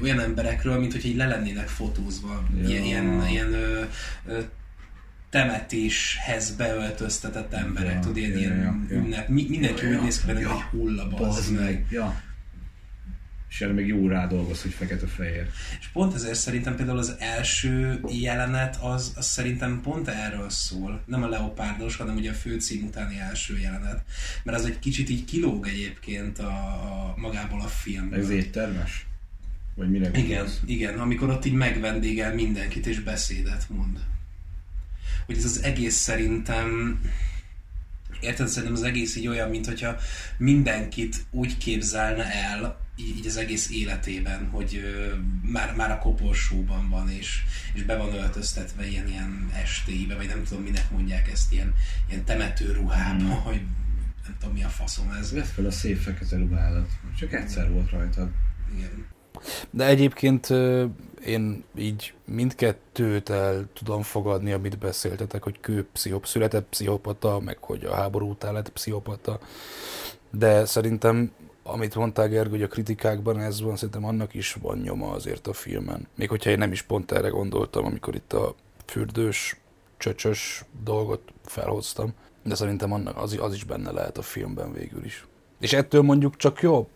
[0.01, 2.67] Olyan emberekről, mint hogy így le lennének fotózva, Ja.
[2.67, 3.83] ilyen, ilyen, ilyen ö,
[4.27, 4.39] ö,
[5.29, 9.01] temetéshez beöltöztetett emberek, Ja, tudod, ilyen, ja, ilyen ja, ja.
[9.03, 9.27] ünnep.
[9.27, 10.01] Mi, mindenki Ja, úgy ja.
[10.01, 10.33] néz ki Ja.
[10.33, 11.07] hogy egy hulla,
[11.59, 11.85] meg.
[11.89, 12.21] Ja.
[13.49, 15.47] És erre még jó rádolgoz, hogy fekete-fehér.
[15.79, 21.01] És pont ezért szerintem például az első jelenet az, az szerintem pont erről szól.
[21.05, 24.03] Nem a leopárdos, hanem ugye a főcím utáni első jelenet.
[24.43, 28.19] Mert az egy kicsit így kilóg egyébként a, a magából a filmből.
[28.19, 29.05] Ez éttermes?
[29.75, 33.99] Vagy mire Igen, igen, amikor ott így megvendégel mindenkit és beszédet mond.
[35.25, 36.99] Hogy ez az egész szerintem
[38.21, 38.47] Érted?
[38.47, 39.95] Szerintem az egész így olyan, mint hogyha
[40.37, 45.13] mindenkit úgy képzelne el, így, így az egész életében, hogy ö,
[45.51, 50.43] már, már a koporsóban van, és, és be van öltöztetve ilyen, ilyen estéibe, vagy nem
[50.43, 51.73] tudom, minek mondják ezt, ilyen,
[52.09, 53.29] ilyen temető ruhába, Mm.
[53.29, 53.61] hogy
[54.23, 55.31] nem tudom, mi a faszom ez.
[55.31, 56.87] Vedd fel a szép fekete ruhádat.
[57.19, 58.29] Csak egyszer volt rajtad.
[58.75, 59.05] Igen.
[59.69, 60.85] De egyébként ö,
[61.25, 67.85] én így mindkettőt el tudom fogadni, amit beszéltetek, hogy kő pszichop, született pszichopata, meg hogy
[67.85, 69.39] a háború után lett pszichopata.
[70.31, 71.31] De szerintem,
[71.71, 75.53] amit mondtál Gergő, hogy a kritikákban ez van, szerintem annak is van nyoma azért a
[75.53, 76.07] filmen.
[76.15, 79.57] Még hogyha én nem is pont erre gondoltam, amikor itt a fürdős,
[79.97, 82.13] csöcsös dolgot felhoztam.
[82.43, 85.25] De szerintem annak az, az is benne lehet a filmben végül is.
[85.59, 86.89] És ettől mondjuk csak jobb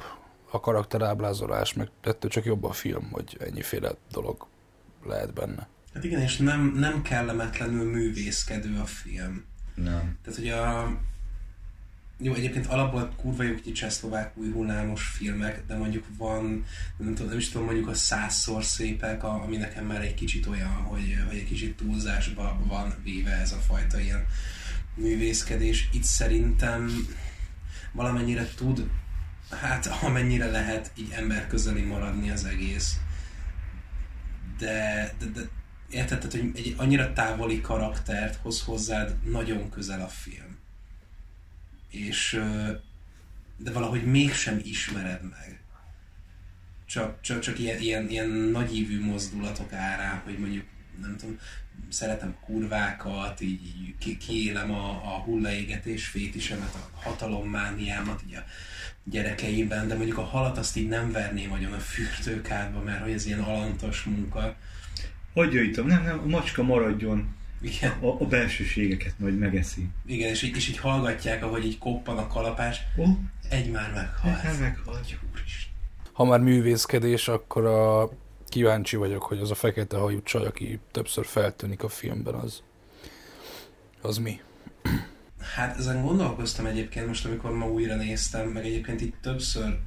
[0.52, 4.48] a karakterábrázolás, meg ettől csak jobb a film, hogy ennyiféle dolog
[5.06, 5.68] lehet benne.
[5.94, 9.46] Hát igen, és nem, nem kellemetlenül művészkedő a film.
[9.76, 10.18] Nem.
[10.24, 10.98] Tehát, hogy a...
[12.24, 16.66] Jó, egyébként alapból kurva jó kicsi csehszlovák új hullámos filmek, de mondjuk van,
[16.98, 20.46] nem, tudom, nem is tudom, mondjuk a százszor szépek, a- ami nekem már egy kicsit
[20.48, 24.26] olyan, hogy, hogy egy kicsit túlzásba van véve ez a fajta ilyen
[24.96, 25.90] művészkedés.
[25.94, 27.08] Itt szerintem
[27.92, 28.90] valamennyire tud,
[29.50, 32.98] hát amennyire lehet így emberközeli maradni az egész.
[34.58, 35.42] De, de, de
[35.90, 40.51] érted, tehát, hogy egy annyira távoli karaktert hoz hozzád nagyon közel a film.
[41.92, 42.42] És
[43.58, 45.60] de valahogy mégsem ismered meg.
[46.86, 50.66] Csak, csak, csak ilyen, ilyen, ilyen nagyívű mozdulatok árán, hogy mondjuk,
[51.02, 51.38] nem tudom,
[51.90, 58.44] szeretem kurvákat, így, így ki- kiélem a, a hullaégetés fétisemet, a hatalommániámat így a
[59.04, 63.26] gyerekeimben, de mondjuk a halat azt így nem verném agyon a fürdőkádba, mert hogy ez
[63.26, 64.56] ilyen alantos munka.
[65.34, 65.88] Hogy jöjtöm?
[65.88, 67.36] Nem, nem, a macska maradjon.
[67.62, 67.92] Igen.
[67.92, 69.90] A, a belsőségeket majd megeszi.
[70.06, 73.06] Igen, és így, és így hallgatják, ahogy így koppan a kalapás, Ó,
[73.50, 74.42] egy már meghalt.
[75.32, 75.74] Úristen.
[76.12, 78.10] Ha már művészkedés, akkor a
[78.48, 82.62] kíváncsi vagyok, hogy az a fekete hajú csaj, aki többször feltűnik a filmben, az,
[84.02, 84.42] az mi?
[85.56, 89.80] Hát ezen gondolkoztam egyébként most, amikor ma újra néztem, meg egyébként itt többször,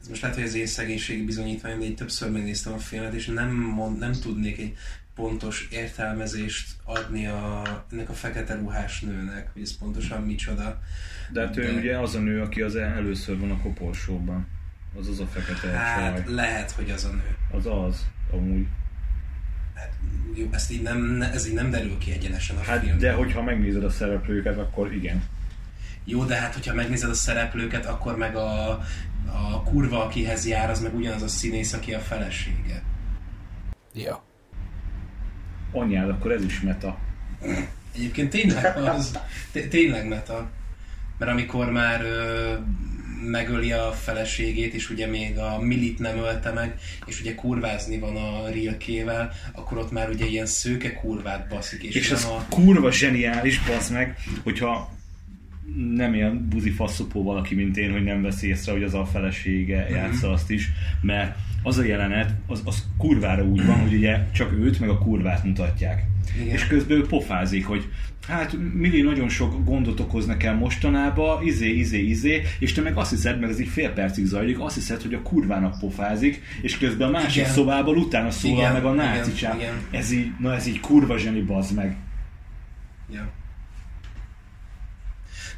[0.00, 3.26] ez most lehet, hogy az én szegénységi bizonyítvány, de így többször megnéztem a filmet, és
[3.26, 4.76] nem, mond, nem tudnék egy
[5.22, 10.80] pontos értelmezést adni a, ennek a fekete ruhás nőnek, hogy ez pontosan micsoda.
[11.32, 14.46] De hát ő De- ugye az a nő, aki az el- először van a koporsóban.
[14.98, 16.34] Az az a fekete Hát csaj.
[16.34, 17.36] lehet, hogy az a nő.
[17.58, 18.66] Az az, amúgy.
[19.74, 19.92] Hát,
[20.34, 22.98] jó, ezt így nem, ne- ez így nem derül ki egyenesen a Hát, filmben.
[22.98, 25.22] de hogyha megnézed a szereplőket, akkor igen.
[26.04, 28.68] Jó, de hát, hogyha megnézed a szereplőket, akkor meg a,
[29.26, 32.82] a kurva, akihez jár, az meg ugyanaz a színész, aki a felesége.
[33.94, 34.26] Ja.
[35.72, 36.98] Anyád, akkor ez is meta.
[37.94, 39.18] Egyébként tényleg az,
[39.52, 40.50] té- tényleg meta.
[41.18, 42.52] Mert amikor már ö,
[43.24, 46.74] megöli a feleségét, és ugye még a Milit nem ölte meg,
[47.06, 51.94] és ugye kurvázni van a Rilkével, akkor ott már ugye ilyen szőke kurvát baszik, és,
[51.94, 52.44] És ez a...
[52.48, 54.96] kurva zseniális, bazd meg, hogyha
[55.94, 59.82] nem ilyen buzi faszopó valaki, mint én, hogy nem veszi észre, hogy az a felesége
[59.82, 59.94] Mhm.
[59.94, 60.68] játsza azt is,
[61.00, 64.98] mert az a jelenet, az, az kurvára úgy van, hogy ugye csak őt meg a
[64.98, 66.04] kurvát mutatják.
[66.42, 66.54] Igen.
[66.54, 67.88] És közben ő pofázik, hogy
[68.28, 73.10] hát Mili nagyon sok gondot okoz nekem mostanában, izé, izé, izé, és te meg azt
[73.10, 77.08] hiszed, mert ez így fél percig zajlik, azt hiszed, hogy a kurvának pofázik, és közben
[77.08, 77.50] a másik Igen.
[77.52, 79.72] szobában utána szólal Igen, meg a náci igen.
[79.90, 81.96] Ez így, na ez így kurva zseni, bazd meg.
[83.12, 83.28] Ja.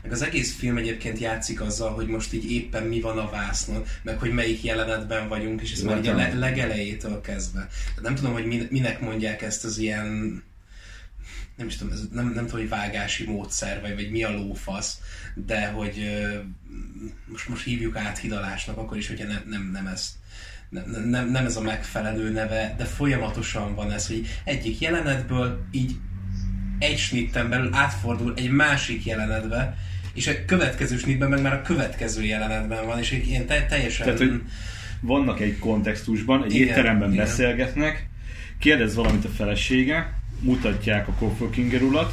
[0.02, 3.84] Meg az egész film egyébként játszik azzal, hogy most így éppen mi van a vásznon,
[4.02, 7.68] meg hogy melyik jelenetben vagyunk, és ez már ugye a le- legelejétől kezdve.
[7.84, 10.42] Tehát nem tudom, hogy min- minek mondják ezt az ilyen
[11.56, 14.98] nem is tudom, ez nem, nem tudom, hogy vágási módszer, vagy, vagy mi a lófasz,
[15.34, 16.10] de hogy
[17.26, 20.10] most, most hívjuk át hidalásnak, akkor is, hogyha nem, nem, nem ezt
[20.68, 25.96] nem, nem, nem ez a megfelelő neve, de folyamatosan van ez, hogy egyik jelenetből így
[26.78, 29.76] egy snitten belül átfordul egy másik jelenetbe,
[30.14, 34.04] és a következő snittben meg már a következő jelenetben van, és ilyen te- teljesen...
[34.04, 34.42] Tehát, hogy
[35.00, 37.24] vannak egy kontextusban, egy Igen, étteremben igen.
[37.24, 38.08] beszélgetnek,
[38.58, 42.12] kérdez valamit a felesége, mutatják a Kopfölkinger urat,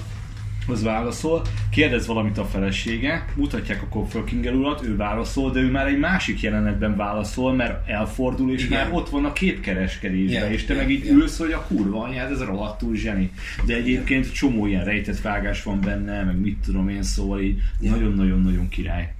[0.67, 5.87] az válaszol, kérdez valamit a felesége, mutatják a Kopfölkinger urat, ő válaszol, de ő már
[5.87, 8.79] egy másik jelenetben válaszol, mert elfordul, és Igen.
[8.79, 11.15] már ott van a képkereskedésben, Igen, és te igen, meg így igen.
[11.15, 13.31] ülsz, hogy a kurva anyád, ez rohadtul zseni.
[13.65, 17.93] De egyébként csomó ilyen rejtett vágás van benne, meg mit tudom én, szóval így Igen.
[17.93, 19.11] nagyon-nagyon-nagyon király.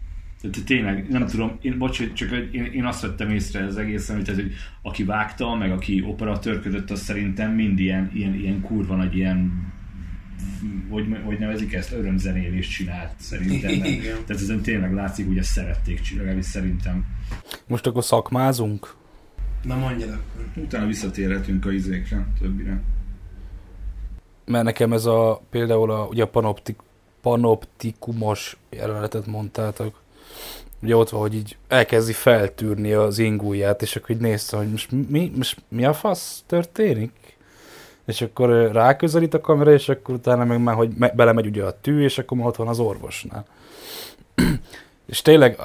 [0.42, 4.26] Tehát tényleg, nem tudom, én, bocs, csak én, én azt vettem észre az egészen, hogy,
[4.26, 9.16] tehát, hogy aki vágta, meg aki operatőrködött, az szerintem mind ilyen, ilyen, ilyen kurva nagy
[9.16, 9.72] ilyen
[10.90, 13.72] hogy, hogy nevezik ezt, örömzenélést csinált szerintem.
[13.72, 14.18] Igen.
[14.26, 17.06] Tehát ezen tényleg látszik, hogy ezt szerették csinálni, szerintem.
[17.68, 18.96] Most akkor szakmázunk?
[19.64, 20.64] Na mondjad akkor.
[20.64, 22.82] Utána visszatérhetünk a izékre, többire.
[24.46, 26.80] Mert nekem ez a például a, ugye a panoptik,
[27.22, 30.02] panoptikumos jelenetet mondtátok.
[30.82, 34.92] Ugye ott van, hogy így elkezdi feltűrni az ingúját, és akkor így nézte, hogy most
[35.10, 37.12] mi, most mi a fasz történik?
[38.08, 41.80] És akkor ráközelít a kamera, és akkor utána meg már, hogy me- belemegy ugye a
[41.82, 43.46] tű, és akkor már ott van az orvosnál.
[45.06, 45.60] és tényleg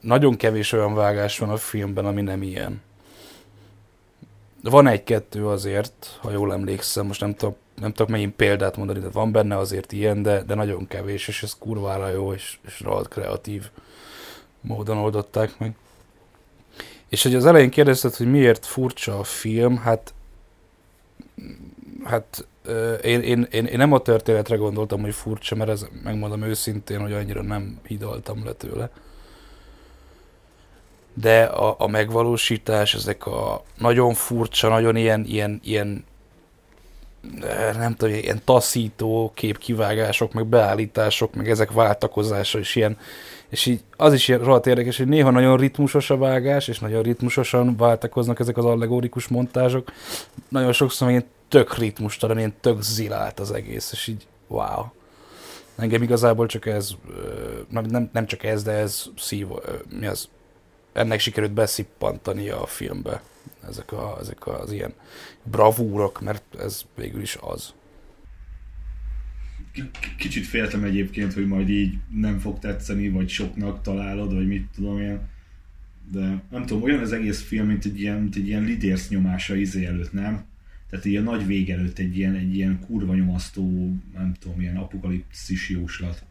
[0.00, 2.82] nagyon kevés olyan vágás van a filmben, ami nem ilyen.
[4.62, 9.08] Van egy-kettő azért, ha jól emlékszem, most nem tudok, nem tudok megint példát mondani, de
[9.08, 13.08] van benne azért ilyen, de, de nagyon kevés, és ez kurvára jó, és, és rohadt
[13.08, 13.70] kreatív
[14.60, 15.74] módon oldották meg.
[17.08, 20.14] És hogy az elején kérdezted, hogy miért furcsa a film, hát
[22.04, 22.46] hát
[23.02, 27.12] én, én, én, én nem a történetre gondoltam, hogy furcsa, mert ez megmondom őszintén, hogy
[27.12, 28.90] annyira nem hidaltam le tőle.
[31.14, 36.04] De a, a megvalósítás, ezek a nagyon furcsa, nagyon ilyen, ilyen, ilyen
[37.76, 42.98] nem tudom, ilyen taszító képkivágások, meg beállítások, meg ezek váltakozása is ilyen,
[43.50, 47.76] és így az is rohadt érdekes, hogy néha nagyon ritmusos a vágás, és nagyon ritmusosan
[47.76, 49.92] váltakoznak ezek az allegorikus montázsok.
[50.48, 54.84] Nagyon sokszor meg ilyen tök ritmustalan, ilyen tök zilált az egész, és így wow.
[55.76, 56.90] Engem igazából csak ez,
[57.68, 59.46] nem, nem, csak ez, de ez szív,
[60.00, 60.28] mi az,
[60.92, 63.22] ennek sikerült beszippantani a filmbe.
[63.68, 64.94] Ezek, a, ezek az ilyen
[65.42, 67.72] bravúrok, mert ez végül is az.
[70.16, 75.00] Kicsit féltem egyébként, hogy majd így nem fog tetszeni, vagy soknak találod, vagy mit tudom
[75.00, 75.18] én.
[76.12, 79.54] De nem tudom, olyan az egész film, mint egy ilyen, mint egy ilyen lidérsz nyomása
[79.54, 80.44] izé előtt, nem?
[80.90, 85.68] Tehát ilyen nagy vég előtt egy ilyen, egy ilyen kurva nyomasztó, nem tudom, ilyen apokalipszis
[85.68, 86.24] jóslat.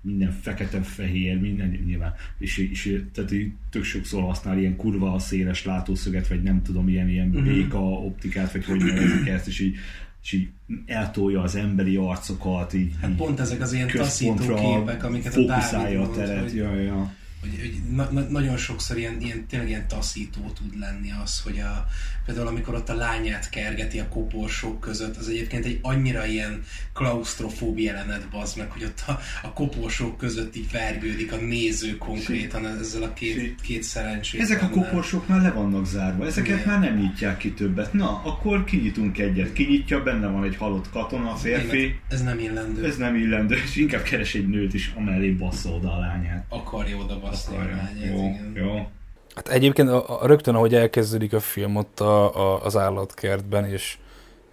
[0.00, 2.14] Minden fekete-fehér, minden nyilván.
[2.38, 7.08] És, és tehát így tök sokszor használ ilyen kurva széles látószöget, vagy nem tudom, ilyen,
[7.08, 7.44] ilyen Mhm.
[7.44, 9.76] béka optikát, vagy hogy nevezik ezt, és így,
[10.22, 10.48] és így
[10.86, 15.40] eltolja az emberi arcokat, így, Hát így pont ezek az ilyen taszító képek, amiket a
[15.44, 16.42] Dávid a teret.
[16.42, 17.12] hogy- Ja, ja.
[17.40, 21.58] Hogy, hogy na, na, nagyon sokszor ilyen, ilyen, tényleg ilyen taszító tud lenni az, hogy
[21.58, 21.86] a,
[22.26, 27.78] például amikor ott a lányát kergeti a koporsók között, az egyébként egy annyira ilyen klaustrofób
[27.78, 33.02] jelenet bazd meg, hogy ott a, a koporsók között így vergődik a néző konkrétan ezzel
[33.02, 34.40] a két, két szerencsét.
[34.40, 36.68] Ezek a koporsók már le vannak zárva, ezeket Igen.
[36.68, 37.92] már nem nyitják ki többet.
[37.92, 39.52] Na, akkor kinyitunk egyet.
[39.52, 42.00] Kinyitja, benne van egy halott katona, férfi.
[42.08, 42.84] Ez nem illendő.
[42.84, 46.46] Ez nem illendő, és inkább keres egy nőt is, amellé bassza oda a lányát.
[46.48, 47.76] Akarja oda baszni a Akarja.
[47.76, 48.52] lányát, Jó, igen.
[48.54, 48.86] jó.
[49.34, 53.98] Hát egyébként a, a, rögtön, ahogy elkezdődik a film ott a, a, az állatkertben, és,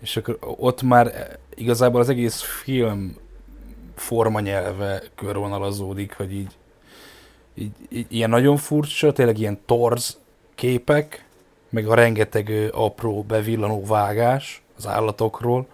[0.01, 3.17] és akkor ott már igazából az egész film
[3.95, 6.51] formanyelve körvonalazódik, hogy így,
[7.53, 10.17] így, így ilyen nagyon furcsa, tényleg ilyen torz
[10.55, 11.25] képek,
[11.69, 15.67] meg a rengeteg apró bevillanó vágás az állatokról,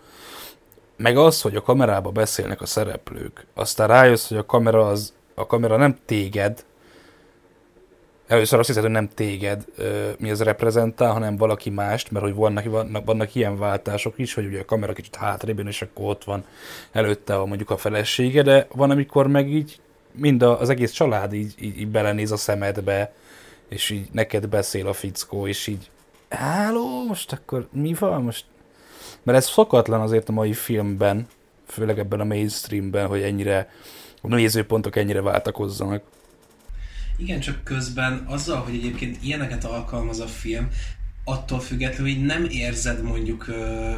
[0.96, 3.46] meg az, hogy a kamerába beszélnek a szereplők.
[3.54, 6.66] Aztán rájössz, hogy a kamera, az, a kamera nem téged,
[8.32, 9.66] Először azt hiszed, hogy nem téged
[10.18, 14.46] mi az reprezentál, hanem valaki mást, mert hogy vannak, vannak, vannak ilyen váltások is, hogy
[14.46, 16.44] ugye a kamera kicsit hátrébb jön, és akkor ott van
[16.92, 19.80] előtte a, mondjuk a felesége, de van, amikor meg így
[20.12, 23.14] mind a, az egész család így, így, így belenéz a szemedbe,
[23.70, 25.90] és így neked beszél a fickó, és így
[26.30, 28.46] háló, most akkor mi van most?
[29.24, 31.28] Mert ez szokatlan azért a mai filmben,
[31.68, 33.70] főleg ebben a mainstreamben, hogy ennyire
[34.22, 36.04] a nézőpontok ennyire váltakozzanak.
[37.22, 40.68] Igen, csak közben azzal, hogy egyébként ilyeneket alkalmaz a film,
[41.24, 43.96] attól függetlenül, hogy nem érzed mondjuk ö,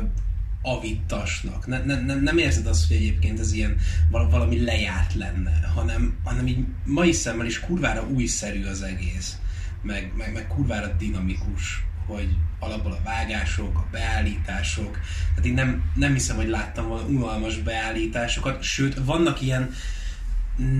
[0.61, 1.67] avittasnak.
[1.67, 3.75] Ne, ne, ne, nem érzed azt, hogy egyébként ez ilyen
[4.09, 9.37] valami lejárt lenne, hanem, hanem így mai szemmel is kurvára újszerű az egész,
[9.81, 16.13] meg, meg, meg kurvára dinamikus hogy alapból a vágások, a beállítások, tehát én nem, nem
[16.13, 19.71] hiszem, hogy láttam volna unalmas beállításokat, sőt, vannak ilyen,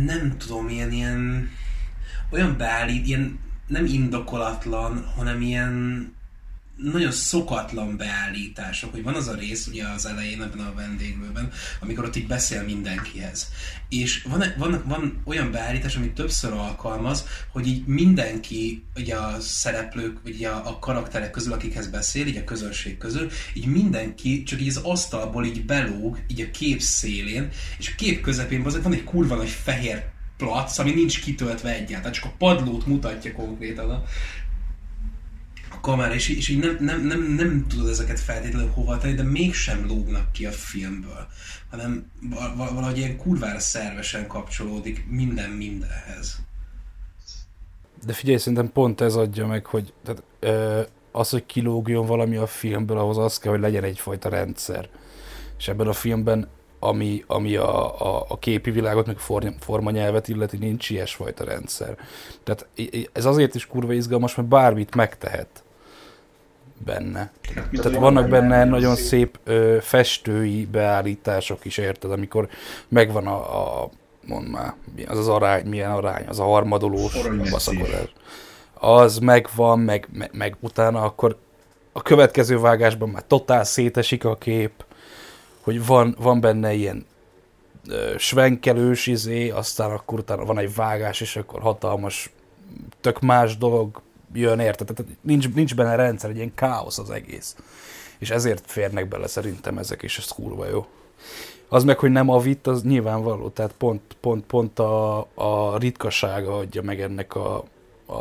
[0.05, 1.49] nem tudom, ilyen, ilyen
[2.33, 6.11] olyan beállít, ilyen nem indokolatlan, hanem ilyen
[6.77, 12.05] nagyon szokatlan beállítások, hogy van az a rész ugye az elején ebben a vendéglőben, amikor
[12.05, 13.49] ott így beszél mindenkihez.
[13.89, 20.17] És van, van, van olyan beállítás, amit többször alkalmaz, hogy így mindenki, ugye a szereplők,
[20.25, 24.67] ugye a, a karakterek közül, akikhez beszél, így a közönség közül, így mindenki csak így
[24.67, 29.35] az asztalból így belóg, így a kép szélén, és a kép közepén van egy kurva
[29.35, 34.03] nagy fehér plac, ami nincs kitöltve egyáltalán, csak a padlót mutatja konkrétan a,
[35.69, 39.23] a kamera, és, és így nem, nem, nem, nem tudod ezeket feltétlenül hova tenni, de
[39.23, 41.27] mégsem lógnak ki a filmből,
[41.69, 42.11] hanem
[42.55, 46.41] valahogy ilyen kurvára szervesen kapcsolódik minden mindenhez.
[48.05, 52.47] De figyelj, szerintem pont ez adja meg, hogy tehát, ö, az, hogy kilógjon valami a
[52.47, 54.89] filmből, ahhoz az kell, hogy legyen egyfajta rendszer.
[55.57, 56.47] És ebben a filmben
[56.83, 61.97] ami, ami a, a, a képi világot, meg a formanyelvet illeti, nincs ilyesfajta rendszer.
[62.43, 62.67] Tehát
[63.13, 65.63] ez azért is kurva izgalmas, mert bármit megtehet
[66.85, 67.31] benne.
[67.55, 72.47] Hát, Tehát vannak benne nagyon szép ö, festői beállítások is, érted, amikor
[72.87, 73.89] megvan a, a
[74.27, 74.73] mond már,
[75.07, 77.17] az az arány, milyen arány, az a harmadolós
[77.51, 78.13] baszakodás.
[78.73, 81.37] Az megvan, meg, meg, meg utána akkor
[81.91, 84.71] a következő vágásban már totál szétesik a kép,
[85.63, 87.05] hogy van, van benne ilyen
[87.87, 92.33] ö, svenkelős izé, aztán akkor utána van egy vágás, és akkor hatalmas,
[93.01, 94.01] tök más dolog
[94.33, 94.87] jön, érted?
[94.87, 97.55] Tehát nincs, nincs benne rendszer, egy ilyen káosz az egész.
[98.17, 100.85] És ezért férnek bele szerintem ezek, és ez kurva jó.
[101.67, 106.57] Az meg, hogy nem a vit, az nyilvánvaló, tehát pont, pont, pont a, a ritkasága
[106.57, 107.63] adja meg ennek a,
[108.05, 108.13] a,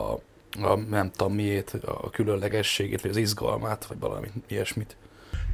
[0.63, 4.97] a nem tudom miért, a különlegességét, vagy az izgalmát, vagy valami ilyesmit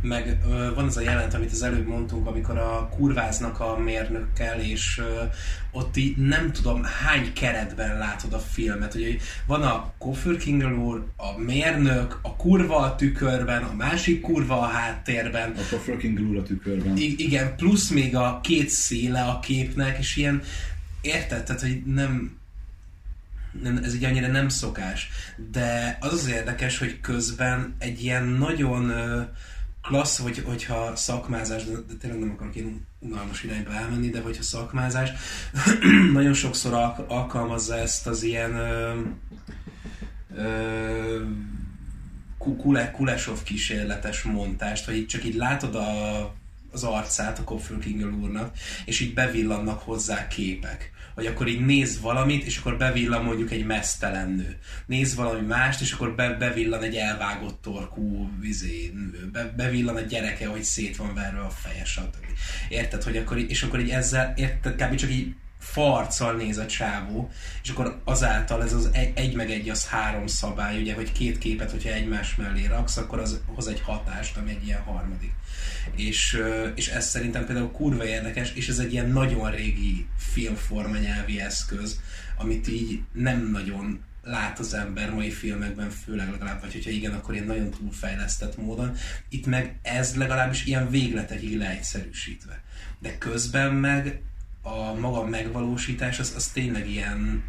[0.02, 4.60] meg ö, van az a jelent, amit az előbb mondtunk, amikor a kurváznak a mérnökkel,
[4.60, 5.22] és ö,
[5.70, 8.94] ott így nem tudom hány keretben látod a filmet.
[8.94, 10.36] Ugye van a Koffer
[10.78, 15.50] úr, a mérnök, a kurva a tükörben, a másik kurva a háttérben.
[15.50, 15.96] A Koffer
[16.28, 16.96] úr a tükörben.
[16.96, 20.42] I- igen, plusz még a két széle a képnek, és ilyen
[21.00, 22.38] érted, tehát hogy nem,
[23.62, 25.08] nem, ez így annyira nem szokás.
[25.50, 28.92] De az az érdekes, hogy közben egy ilyen nagyon
[29.88, 34.42] klassz, hogy, hogyha szakmázás, de, de tényleg nem akarok én unalmas irányba elmenni, de hogyha
[34.42, 35.10] szakmázás,
[36.12, 39.00] nagyon sokszor al- alkalmazza ezt az ilyen ö,
[40.34, 41.24] ö,
[42.38, 46.20] kule, Kulesov kísérletes montást, hogy csak így látod a,
[46.72, 52.44] az arcát a Kopfölkingel úrnak, és így bevillannak hozzá képek vagy akkor így néz valamit,
[52.44, 54.58] és akkor bevillan mondjuk egy mesztelen nő.
[54.86, 59.30] Néz valami mást, és akkor be, bevillan egy elvágott torkú vizé, nő.
[59.32, 62.24] Be, bevillan a gyereke, hogy szét van verve a feje, stb.
[62.68, 64.94] Érted, hogy akkor, és akkor így ezzel, érted, kb.
[64.94, 67.30] csak így farccal néz a csávó,
[67.62, 71.38] és akkor azáltal ez az egy, egy meg egy az három szabály, ugye, hogy két
[71.38, 75.32] képet, hogyha egymás mellé raksz, akkor az hoz egy hatást, ami egy ilyen harmadik.
[75.96, 76.42] És,
[76.74, 82.00] és ez szerintem például kurva érdekes, és ez egy ilyen nagyon régi filmformanyelvi eszköz,
[82.36, 87.34] amit így nem nagyon lát az ember mai filmekben, főleg legalább, vagy hogyha igen, akkor
[87.34, 88.96] ilyen nagyon túlfejlesztett módon.
[89.28, 92.62] Itt meg ez legalábbis ilyen végletekig leegyszerűsítve.
[92.98, 94.22] De közben meg
[94.62, 97.42] a maga megvalósítás az, az tényleg ilyen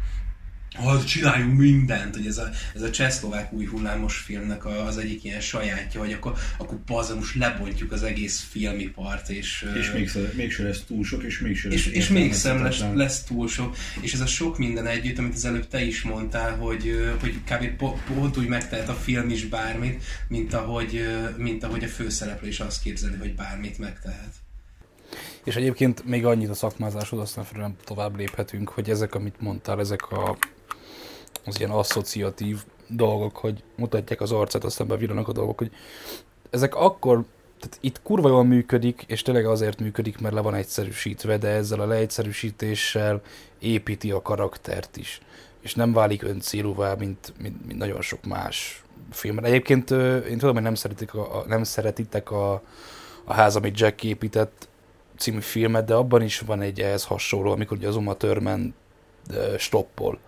[0.74, 5.40] ha csináljunk mindent, hogy ez a, ez a csehszlovák új hullámos filmnek az egyik ilyen
[5.40, 9.70] sajátja, hogy akkor, akkor pazza, most lebontjuk az egész filmipart, és...
[9.78, 11.80] És mégsem, mégsem lesz túl sok, és mégsem lesz...
[11.80, 15.44] És, és mégsem lesz, lesz túl sok, és ez a sok minden együtt, amit az
[15.44, 17.92] előbb te is mondtál, hogy, hogy kb.
[18.14, 21.06] pont úgy megtehet a film is bármit, mint ahogy,
[21.36, 24.32] mint ahogy a főszereplő is azt képzeli, hogy bármit megtehet.
[25.44, 30.36] És egyébként még annyit a szakmázáshoz, aztán tovább léphetünk, hogy ezek, amit mondtál, ezek a,
[31.44, 35.70] az ilyen asszociatív dolgok, hogy mutatják az arcát, aztán bevillanak a dolgok, hogy
[36.50, 37.24] ezek akkor,
[37.60, 41.80] tehát itt kurva jól működik, és tényleg azért működik, mert le van egyszerűsítve, de ezzel
[41.80, 43.20] a leegyszerűsítéssel
[43.58, 45.20] építi a karaktert is.
[45.60, 49.44] És nem válik öncélúvá, mint, mint, mint nagyon sok más filmben.
[49.44, 49.90] Egyébként
[50.30, 52.62] én tudom, hogy nem, szeretik a, nem szeretitek a,
[53.24, 54.68] a ház, amit Jack épített,
[55.16, 58.74] című filmet, de abban is van egy ehhez hasonló, amikor ugye az Uma Thurman
[59.58, 60.18] stoppol.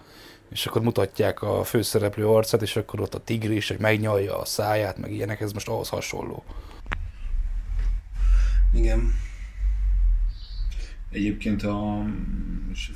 [0.53, 4.99] És akkor mutatják a főszereplő arcát, és akkor ott a tigris, hogy megnyalja a száját,
[4.99, 6.45] meg ilyenek, ez most ahhoz hasonló.
[8.73, 9.13] Igen.
[11.13, 12.07] Egyébként a,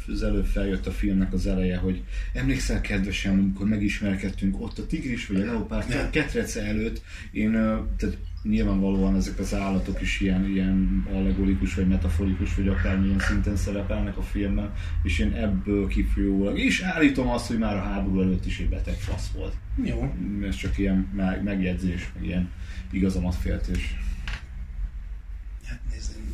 [0.09, 2.03] az előbb feljött a filmnek az eleje, hogy
[2.33, 6.11] emlékszel kedvesem, amikor megismerkedtünk ott a tigris vagy a leopárd Nem.
[6.11, 7.51] ketrece előtt, én,
[7.97, 14.17] tehát nyilvánvalóan ezek az állatok is ilyen, ilyen allegorikus vagy metaforikus vagy akármilyen szinten szerepelnek
[14.17, 18.59] a filmben, és én ebből kifolyólag, és állítom azt, hogy már a háború előtt is
[18.59, 19.55] egy beteg fasz volt.
[19.85, 20.15] Jó.
[20.43, 22.51] Ez csak ilyen meg- megjegyzés, meg ilyen
[22.91, 23.97] igazamatféltés.
[23.97, 24.06] Nézd, én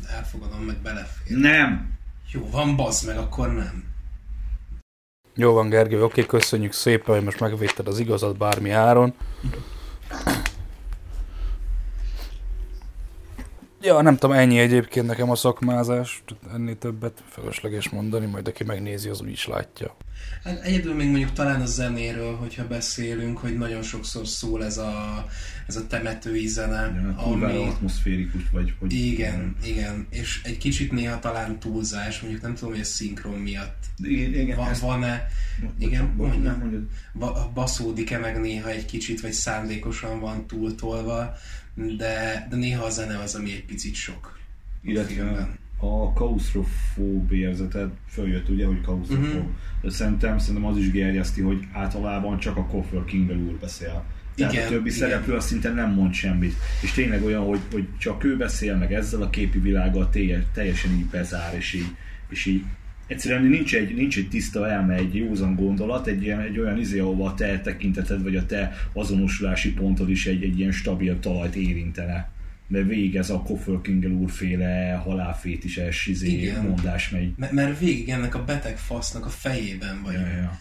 [0.09, 1.37] elfogadom, meg belefér.
[1.37, 1.97] Nem!
[2.31, 3.83] Jó, van bazd meg, akkor nem.
[5.35, 9.13] Jó van, Gergő, oké, köszönjük szépen, hogy most megvédted az igazat bármi áron.
[13.81, 16.23] Ja, nem tudom, ennyi egyébként nekem a szakmázás,
[16.53, 19.95] ennél többet felesleges mondani, majd aki megnézi, az úgy is látja.
[20.43, 25.25] Hát egyedül még mondjuk talán a zenéről, hogyha beszélünk, hogy nagyon sokszor szól ez a,
[25.67, 27.63] ez a temetői zene, Ja, kurvára ami...
[27.69, 28.73] atmoszférikus vagy.
[28.79, 33.39] Hogy Igen, igen, és egy kicsit néha talán túlzás, mondjuk nem tudom, hogy a szinkron
[33.39, 35.27] miatt Igen, van, ezt- van-e,
[35.79, 36.57] igen, bocs, mondja.
[36.57, 36.83] mondjad.
[37.13, 41.33] ba- baszódik-e meg néha egy kicsit, vagy szándékosan van túltolva,
[41.97, 44.37] de, de néha a zene az, ami egy picit sok.
[44.83, 45.57] Illetve.
[45.77, 49.43] A klaustrofób érzete följött, ugye, hogy klaustrofób.
[49.43, 49.47] Mhm.
[49.81, 53.01] De szerintem, szerintem az is gerjeszti, hogy általában csak a Coffer
[53.47, 54.03] úr beszél.
[54.35, 54.97] Tehát Igen, a többi igen.
[54.97, 56.53] szereplő azt szinte nem mond semmit.
[56.81, 60.91] És tényleg olyan, hogy, hogy csak ő beszél, meg ezzel a képi világgal teljes, teljesen
[60.91, 61.95] így bezár, és így,
[62.29, 62.63] és így
[63.07, 66.99] egyszerűen nincs egy, nincs egy tiszta elme, egy józan gondolat, egy, ilyen, egy olyan izé,
[66.99, 71.55] ahova a te tekinteted, vagy a te azonosulási pontod is egy, egy ilyen stabil talajt
[71.55, 72.31] érintene.
[72.73, 77.33] De végig ez a Coffer Kingle úrféle halálfétises izé, mondás megy.
[77.37, 80.27] Mert, mert végig ennek a beteg fasznak a fejében vagyunk.
[80.27, 80.59] Ja, ja.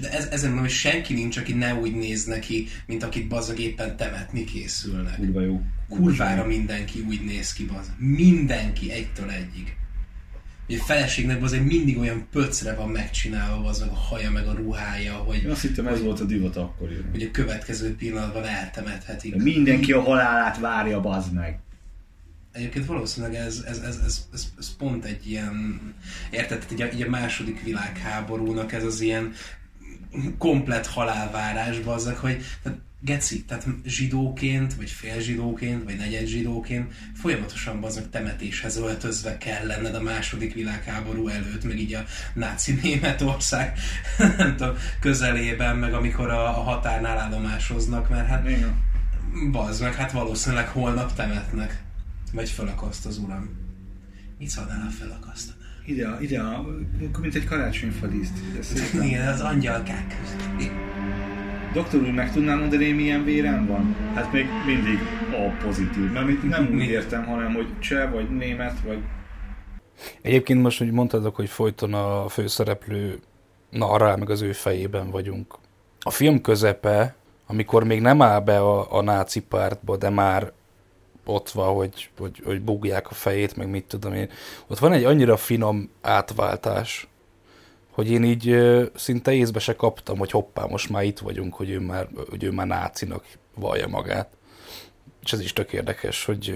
[0.00, 3.58] De ez, ezen mondom, hogy senki nincs, aki ne úgy néz neki, mint akit bazzag
[3.58, 5.16] éppen temetni készülnek.
[5.16, 5.62] Kurva jó.
[5.88, 7.90] Kurvára mindenki úgy néz ki, bazd.
[7.98, 9.76] Mindenki egytől egyig.
[10.68, 14.52] Ugye a feleségnek azért mindig olyan pöcre van megcsinálva az meg a haja, meg a
[14.52, 16.88] ruhája, hogy, Én azt hittem ez volt a divat akkor.
[17.10, 19.34] hogy a következő pillanatban eltemethetik.
[19.34, 21.58] De mindenki a halálát várja, bazd meg.
[22.52, 25.80] Egyébként valószínűleg ez, ez, ez, ez, ez, ez pont egy ilyen,
[26.30, 29.32] érted, így a, így a második világháborúnak ez az ilyen
[30.38, 38.10] komplet halálvárás, bazzak, hogy tehát, geci, tehát zsidóként, vagy félzsidóként, vagy negyed zsidóként folyamatosan bazzak
[38.10, 43.78] temetéshez öltözve kell lenned a második világháború előtt, meg így a náci Németország
[44.38, 48.82] nem tudom, közelében, meg amikor a, a határnál állomásoznak, mert hát Igen.
[49.50, 51.82] Bazd meg, hát valószínűleg holnap temetnek.
[52.32, 53.48] Vagy felakaszt az uram.
[54.38, 55.62] Mit szólnál, ha felakasztanál?
[55.86, 56.66] Ide, a- ide, a,
[57.20, 58.06] mint egy karácsonyfa
[58.60, 59.02] szépen.
[59.02, 60.16] Igen, az angyalkák.
[61.74, 63.96] Doktor úr, meg tudnám mondani, hogy milyen vérem van?
[64.14, 64.98] Hát még mindig
[65.32, 66.12] a pozitív.
[66.12, 68.98] Mert nem úgy értem, hanem hogy cseh, vagy német, vagy...
[70.22, 73.20] Egyébként most, hogy mondtad, hogy folyton a főszereplő
[73.70, 75.54] narrál, meg az ő fejében vagyunk.
[76.00, 77.14] A film közepe,
[77.46, 80.52] amikor még nem áll be a, a náci pártba, de már
[81.24, 84.28] ott van, hogy, hogy, hogy bugják a fejét, meg mit tudom én.
[84.66, 87.08] Ott van egy annyira finom átváltás,
[87.94, 88.56] hogy én így
[88.94, 92.50] szinte észbe se kaptam, hogy hoppá, most már itt vagyunk, hogy ő már, hogy ő
[92.50, 93.24] már nácinak
[93.54, 94.28] vallja magát.
[95.22, 96.48] És ez is tök érdekes, hogy,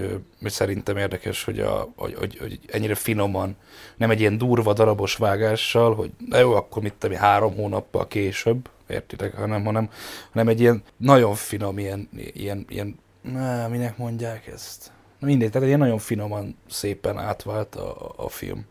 [0.42, 3.56] ö, szerintem érdekes, hogy, a, hogy, hogy, hogy ennyire finoman,
[3.96, 8.68] nem egy ilyen durva darabos vágással, hogy na jó, akkor mit tudom, három hónappal később,
[8.88, 9.90] értitek, hanem, hanem,
[10.32, 14.92] hanem egy ilyen nagyon finom, ilyen, ilyen, ilyen na, minek mondják ezt?
[15.18, 18.66] Na mindegy, tehát ilyen nagyon finoman, szépen átvált a, a film.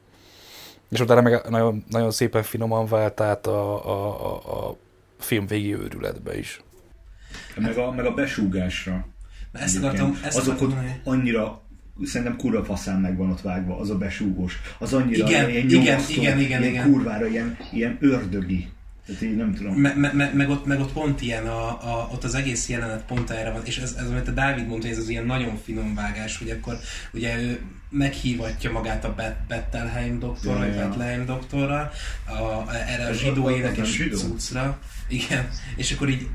[0.89, 4.77] És utána meg nagyon, nagyon szépen finoman vált át a, a, a, a
[5.19, 6.61] film végi őrületbe is.
[7.55, 9.07] Meg a, meg a besúgásra.
[9.51, 11.61] Na, ezt akartam, ezt Azok akartam ott annyira
[12.03, 14.59] szerintem kurva faszán meg van ott vágva, az a besúgós.
[14.79, 16.91] Az annyira Igen, ilyen igen, igen, igen, ilyen igen.
[16.91, 18.69] kurvára, ilyen, ilyen ördögi.
[19.07, 19.73] Tehát én nem tudom.
[19.73, 23.03] Me, me, me, meg, ott, meg ott pont ilyen, a, a, ott az egész jelenet
[23.05, 25.95] pont erre van, és ez, ez amit a Dávid mondta, ez az ilyen nagyon finom
[25.95, 26.77] vágás, hogy akkor
[27.13, 30.87] ugye ő meghívatja magát a Bet- Bettelheim doktorra, Ja, vagy ja.
[30.87, 31.91] Betlehem doktorra,
[32.25, 36.27] a, erre a zsidó énekes cuccra, igen, és akkor így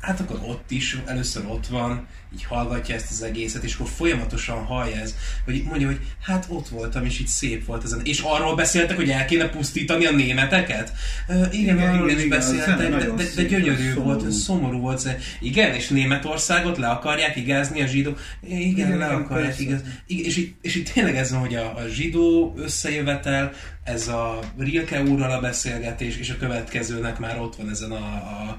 [0.00, 4.64] hát akkor ott is, először ott van, így hallgatja ezt az egészet, és akkor folyamatosan
[4.64, 8.00] hallja ez, hogy mondja, hogy hát ott voltam, és így szép volt ezen.
[8.04, 10.92] És arról beszéltek, hogy el kéne pusztítani a németeket?
[11.28, 14.02] Uh, igen, igen, arról igen, is igen, beszéltek, de, de, de, gyönyörű szomorú.
[14.02, 15.16] volt, szomorú volt.
[15.40, 18.20] Igen, és Németországot le akarják igázni a zsidók?
[18.42, 19.88] Igen, igen le akarják igázni.
[20.06, 23.52] És, és, és itt tényleg ez van, hogy a, a zsidó összejövetel,
[23.84, 28.58] ez a Rilke úrral a beszélgetés, és a következőnek már ott van ezen a, a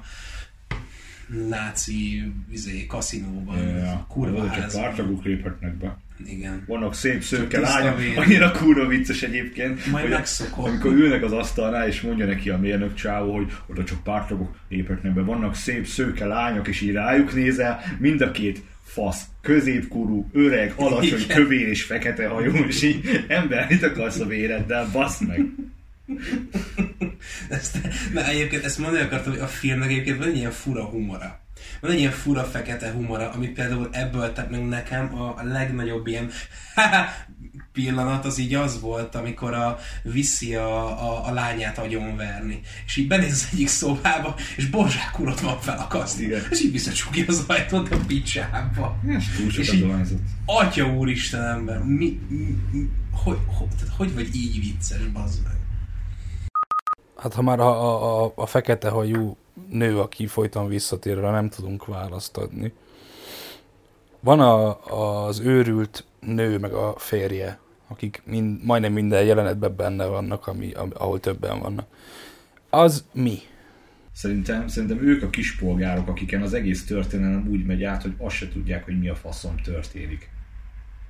[1.48, 4.94] náci izé, kaszinóban, ja, kurva házban.
[4.94, 5.98] Csak léphetnek be.
[6.26, 6.64] Igen.
[6.66, 9.86] Vannak szép szőke lányok, annyira kurva vicces egyébként.
[9.86, 10.64] Majd megszokom.
[10.64, 15.14] Amikor ülnek az asztalnál, és mondja neki a mérnök csávó, hogy oda csak pártagok léphetnek
[15.14, 15.22] be.
[15.22, 21.20] Vannak szép szőke lányok, és így rájuk nézel, mind a két fasz, középkorú, öreg, alacsony,
[21.20, 21.36] Igen.
[21.36, 25.40] kövér és fekete hajú, és így ember, mit akarsz a véreddel, basz meg.
[27.48, 27.78] ezt,
[28.12, 31.40] mert egyébként ezt mondani akartam, hogy a filmnek egyébként van egy ilyen fura humora.
[31.80, 36.06] Van egy ilyen fura fekete humora, ami például ebből tett meg nekem a, a legnagyobb
[36.06, 36.30] ilyen
[37.72, 42.60] pillanat az így az volt, amikor a, viszi a, a, a lányát agyonverni.
[42.86, 46.24] És így benéz az egyik szobába, és borzsák urat van felakaszni.
[46.24, 46.42] Igen.
[46.50, 49.00] És így visszacsukja az ajtót a picsába.
[49.56, 49.86] és így,
[50.44, 55.59] atya úristen ember, mi, mi, mi, hogy, hogy, tehát hogy vagy így vicces, bazd meg?
[57.20, 59.36] Hát ha már a, a, a, fekete hajú
[59.70, 62.72] nő, aki folyton visszatér, nem tudunk választ adni.
[64.20, 64.84] Van a,
[65.26, 67.58] az őrült nő, meg a férje,
[67.88, 71.86] akik mind, majdnem minden jelenetben benne vannak, ami, ahol többen vannak.
[72.70, 73.38] Az mi?
[74.12, 78.48] Szerintem, szerintem ők a kispolgárok, akiken az egész történelem úgy megy át, hogy azt se
[78.48, 80.30] tudják, hogy mi a faszom történik.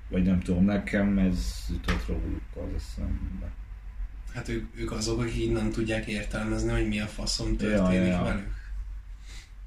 [0.09, 3.53] Vagy nem tudom, nekem ez jutott róluk az eszembe.
[4.35, 8.22] Hát ők, ők azok, akik innen tudják értelmezni, hogy mi a faszom történik ja, ja.
[8.22, 8.59] velük.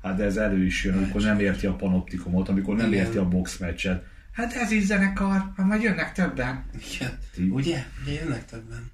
[0.01, 3.05] Hát de ez elő is jön, amikor nem érti a panoptikumot, amikor nem Igen.
[3.05, 4.05] érti a boxmeccset.
[4.31, 6.65] Hát ez is zenekar, ha majd jönnek többen.
[6.93, 7.17] Igen.
[7.49, 7.83] Ugye?
[8.03, 8.91] Ugye jönnek többen.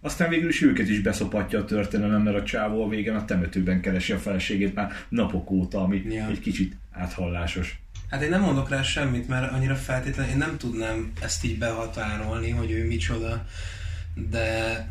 [0.00, 3.80] Aztán végül is őket is beszopatja a történelem, mert a csávó a végén a temetőben
[3.80, 6.28] keresi a feleségét már napok óta, ami ja.
[6.28, 7.78] egy kicsit áthallásos.
[8.10, 12.50] Hát én nem mondok rá semmit, mert annyira feltétlenül én nem tudnám ezt így behatárolni,
[12.50, 13.46] hogy ő micsoda,
[14.14, 14.88] de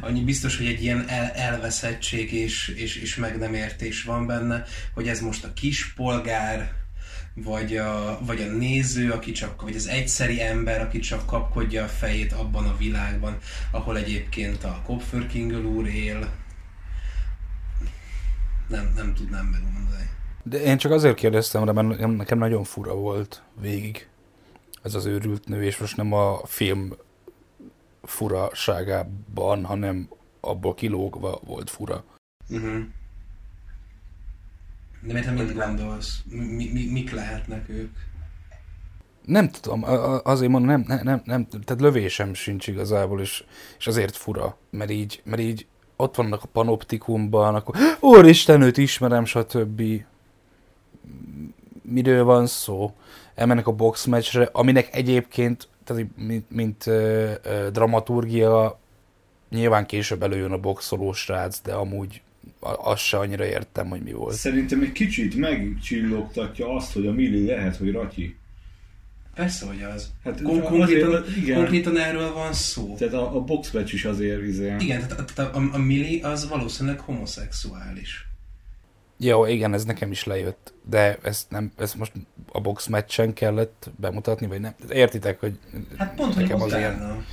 [0.00, 4.64] annyi biztos, hogy egy ilyen el, elveszettség és, és, és meg nem értés van benne,
[4.94, 6.72] hogy ez most a kispolgár,
[7.34, 11.88] vagy a, vagy a néző, aki csak, vagy az egyszeri ember, aki csak kapkodja a
[11.88, 13.38] fejét abban a világban,
[13.70, 16.30] ahol egyébként a Kopförkingel úr él.
[18.68, 20.05] Nem, nem tudnám megmondani.
[20.48, 24.08] De én csak azért kérdeztem rá, mert nekem nagyon fura volt végig
[24.82, 26.92] ez az őrült nő, és most nem a film
[28.02, 30.08] furaságában, hanem
[30.40, 32.04] abból kilógva volt fura.
[32.48, 32.84] Uh-huh.
[35.02, 36.22] De miért mit gondolsz?
[36.28, 37.92] Mi, mi, mik lehetnek ők?
[39.24, 39.84] Nem tudom,
[40.22, 43.44] azért mondom, nem, nem, nem, nem, tehát lövésem sincs igazából, és,
[43.78, 45.66] és azért fura, mert így, mert így
[45.96, 49.82] ott vannak a panoptikumban, akkor úristen, őt ismerem, stb
[51.82, 52.94] miről van szó,
[53.34, 58.80] elmennek a boxmeccsre, aminek egyébként, tehát mint, mint ö, ö, dramaturgia,
[59.50, 62.20] nyilván később előjön a boxoló srác, de amúgy
[62.60, 64.34] azt se annyira értem, hogy mi volt.
[64.34, 68.36] Szerintem egy kicsit megcsillogtatja azt, hogy a Milli lehet, hogy Ratyi.
[69.34, 70.10] Persze, hogy az.
[70.24, 71.56] Hát Kon- konkrétan, azért, igen.
[71.56, 72.94] konkrétan erről van szó.
[72.98, 74.74] Tehát a, a boxmatch is azért izé.
[74.78, 78.26] Igen, tehát a, a, a, a Milli az valószínűleg homoszexuális.
[79.16, 82.12] Jó, igen, ez nekem is lejött, de ezt, nem, ezt most
[82.52, 84.74] a box meccsen kellett bemutatni, vagy nem?
[84.90, 85.58] Értitek, hogy
[85.96, 87.24] hát pont, nekem hogy az ilyen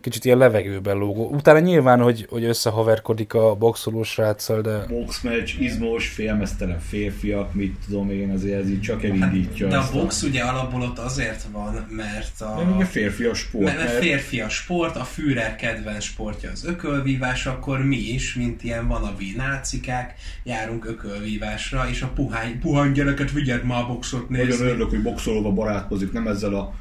[0.00, 1.28] kicsit ilyen levegőben lógó.
[1.28, 4.86] Utána nyilván, hogy, hogy összehaverkodik a boxoló sráccal, de...
[4.88, 9.70] Boxmatch, izmos, félmeztelen férfiak, mit tudom én, azért ez így csak elindítja.
[9.70, 10.26] Hát, de a box a...
[10.26, 12.74] ugye alapból ott azért van, mert a...
[12.76, 13.64] Mert férfi a sport.
[13.64, 18.62] Mert, mert férfi a sport, a Führer kedvenc sportja az ökölvívás, akkor mi is, mint
[18.62, 24.48] ilyen vanavi nácikák, járunk ökölvívásra, és a puhány, puhány gyereket vigyed már a boxot nézni.
[24.48, 26.74] Nagyon örülök, hogy boxolóba barátkozik, nem ezzel a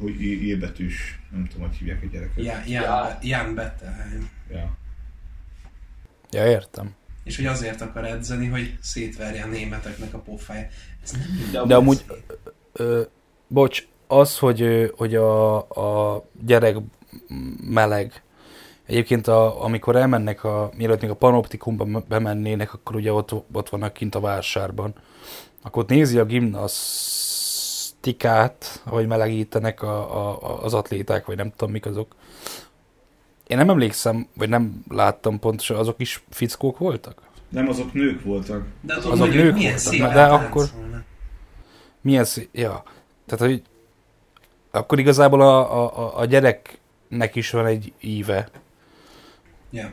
[0.00, 2.44] hogy élbetűs, nem tudom, hogy hívják a gyereket.
[2.44, 4.30] Ja, Jan, Jan Bettelheim.
[4.50, 4.76] Ja.
[6.30, 6.94] Ja, értem.
[7.24, 10.72] És hogy azért akar edzeni, hogy szétverje a németeknek a pofáját.
[11.02, 12.04] Ez nem De, De amúgy,
[12.72, 13.02] ö,
[13.48, 16.76] bocs, az, hogy, hogy a, a gyerek
[17.60, 18.22] meleg,
[18.86, 23.92] Egyébként a, amikor elmennek, a, mielőtt még a panoptikumba bemennének, akkor ugye ott, ott vannak
[23.92, 24.94] kint a vásárban.
[25.62, 27.23] Akkor ott nézi a gimnasz
[28.04, 32.14] tikát, ahogy melegítenek a, a, az atléták, vagy nem tudom mik azok.
[33.46, 37.22] Én nem emlékszem, vagy nem láttam pontosan, azok is fickók voltak?
[37.48, 38.66] Nem, azok nők voltak.
[38.80, 40.68] De Azok mondjuk, nők milyen voltak, szépen de akkor-.
[42.00, 42.82] Milyen szí- Ja.
[43.26, 43.62] Tehát, hogy
[44.70, 48.48] akkor igazából a, a, a- gyereknek is van egy íve
[49.70, 49.92] Ja.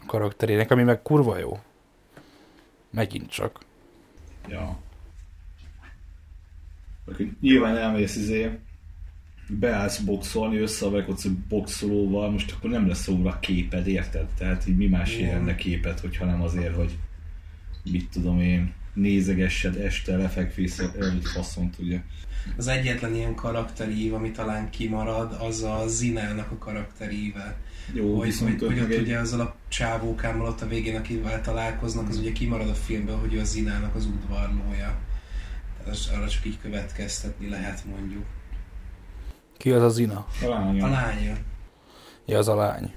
[0.00, 1.58] a karakterének, ami meg kurva jó.
[2.90, 3.58] Megint csak.
[4.48, 4.76] Ja.
[7.06, 8.50] Akkor nyilván elmész izé,
[9.48, 14.26] beállsz boxolni, összevekodsz egy boxolóval, most akkor nem lesz óra képed, érted?
[14.38, 15.28] Tehát így mi más Igen.
[15.28, 16.98] jelenne képet, hogyha nem azért, hogy
[17.90, 22.02] mit tudom én, nézegessed este, lefekvész előtt faszon tudja.
[22.56, 27.56] Az egyetlen ilyen karakterív, ami talán kimarad, az a Zinának a karakteríve.
[27.92, 29.00] Jó, hogy, viszont hogy, hogy ott egy...
[29.00, 33.34] ugye azzal a csávókámmal ott a végén, akivel találkoznak, az ugye kimarad a filmből, hogy
[33.34, 34.98] ő a Zinának az udvarlója.
[35.90, 38.24] Az- arra csak így következtetni lehet mondjuk.
[39.58, 40.26] Ki az a Zina?
[40.42, 40.84] A lánya.
[40.84, 41.36] A lánya.
[42.26, 42.94] Ja, az a lány.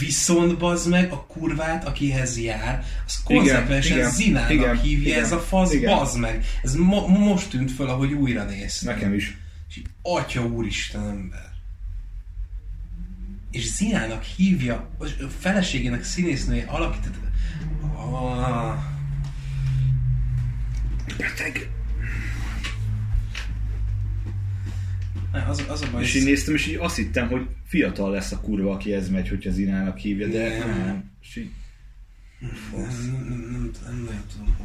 [0.00, 5.38] Viszont bazd meg a kurvát, akihez jár, az konzekvensen Zinának igen, hívja igen, ez a
[5.38, 5.96] fasz, igen.
[5.96, 6.44] bazd meg.
[6.62, 8.94] Ez mo- most tűnt föl, ahogy újra néztem.
[8.94, 9.38] Nekem is.
[9.68, 11.52] És így, atya úristen ember.
[13.50, 15.04] És Zinának hívja, a
[15.38, 17.14] feleségének színésznője alakított.
[17.96, 18.78] Ah,
[21.18, 21.70] Beteg.
[25.34, 28.32] Ne, az, az a baj, És én néztem, és így azt hittem, hogy fiatal lesz
[28.32, 30.68] a kurva, aki ez megy, hogyha Zinának hívja, de Igen.
[30.68, 31.10] nem.
[31.20, 31.50] És így,
[32.40, 32.80] Nem,
[33.28, 34.56] nem, nem, nem, nem tudom.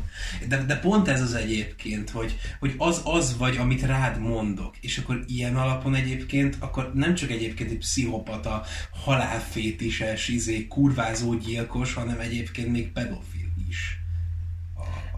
[0.47, 4.75] De, de pont ez az egyébként, hogy, hogy az az vagy, amit rád mondok.
[4.81, 11.93] És akkor ilyen alapon egyébként, akkor nem csak egyébként egy pszichopata, halálfétises, izé, kurvázó gyilkos,
[11.93, 13.98] hanem egyébként még pedofil is.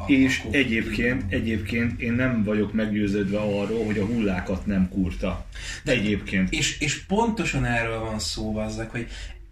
[0.07, 5.45] És egyébként, egyébként én nem vagyok meggyőződve arról, hogy a hullákat nem kurta.
[5.83, 6.51] De- egyébként.
[6.51, 9.07] És, és pontosan erről van szó, azzak, hogy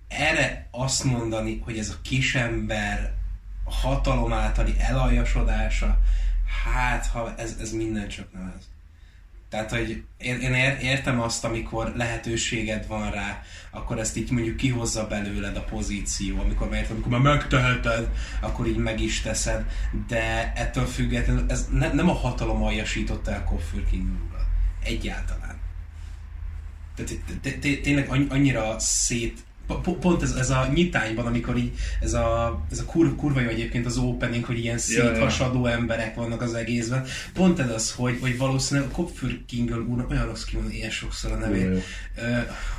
[0.08, 3.14] erre azt mondani, hogy ez a kisember
[3.64, 6.00] hatalom általi elajasodása,
[6.64, 8.69] hát ha ez, ez minden csak nem ez.
[9.50, 13.42] Tehát, hogy én, én ér- értem azt, amikor lehetőséged van rá,
[13.72, 18.10] akkor ezt így mondjuk kihozza belőled a pozíció, amikor már, amikor már megteheted,
[18.42, 19.66] akkor így meg is teszed,
[20.08, 23.82] de ettől függetlenül ez ne, nem a hatalom aljasította el Koffer.
[24.84, 25.60] Egyáltalán.
[26.96, 29.40] Tehát té- té- té- tényleg anny- annyira szét
[29.76, 33.86] pont ez, ez a nyitányban, amikor így ez a, ez a kur, kurva jó egyébként
[33.86, 35.14] az opening, hogy ilyen Ja, ja.
[35.14, 37.06] széthasadó emberek vannak az egészben.
[37.34, 41.32] Pont ez az, hogy, hogy valószínűleg a Kopfür Kingel úr, olyan rossz kimondani ilyen sokszor
[41.32, 41.84] a nevét,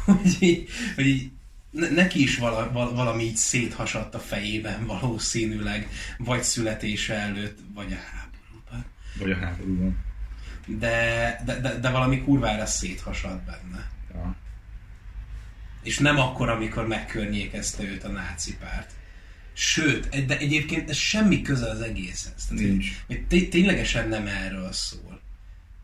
[0.05, 1.30] hogy így, hogy így
[1.70, 5.88] neki is vala, val, valami így széthasadt a fejében valószínűleg,
[6.18, 8.84] vagy születése előtt, vagy a háborúban.
[9.18, 9.99] Vagy a háborúban.
[10.66, 13.89] De, de, de, de valami kurvára széthasadt benne.
[15.83, 18.91] És nem akkor, amikor megkörnyékezte őt a náci párt.
[19.53, 22.45] Sőt, de egyébként ez semmi köze az egészhez.
[22.49, 22.87] Tehát, Nincs.
[23.07, 25.20] Hogy, hogy té- ténylegesen nem erről szól.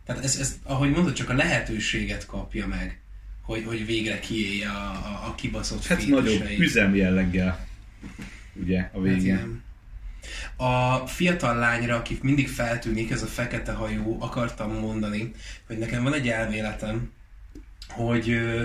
[0.07, 3.01] Tehát ez, ez, ahogy mondod, csak a lehetőséget kapja meg,
[3.43, 6.59] hogy, hogy végre kiélje a, a, a kibaszott Hát nagyobb fétiseit.
[6.59, 7.67] üzem jelleggel.
[8.53, 9.21] Ugye, a Hát végén.
[9.21, 9.63] igen.
[10.57, 15.33] A fiatal lányra, aki mindig feltűnik, ez a fekete hajú, akartam mondani,
[15.67, 17.11] hogy nekem van egy elméletem,
[17.97, 18.63] hogy ö,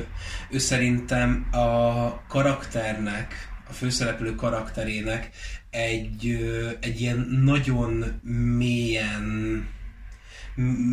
[0.49, 5.29] ő szerintem a karakternek, a főszereplő karakterének
[5.69, 6.39] egy,
[6.79, 8.19] egy ilyen nagyon
[8.57, 9.67] mélyen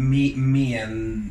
[0.09, 1.23] mi, milyen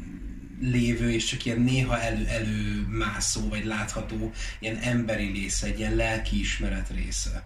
[0.62, 6.89] lévő és csak ilyen néha elő, előmászó vagy látható ilyen emberi része, egy ilyen lelkiismeret
[6.95, 7.43] része.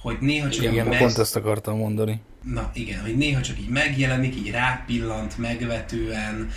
[0.00, 0.98] Hogy néha csak Igen, meg...
[0.98, 2.20] pont ezt akartam mondani.
[2.42, 6.50] Na igen, hogy néha csak így megjelenik, így rápillant megvetően,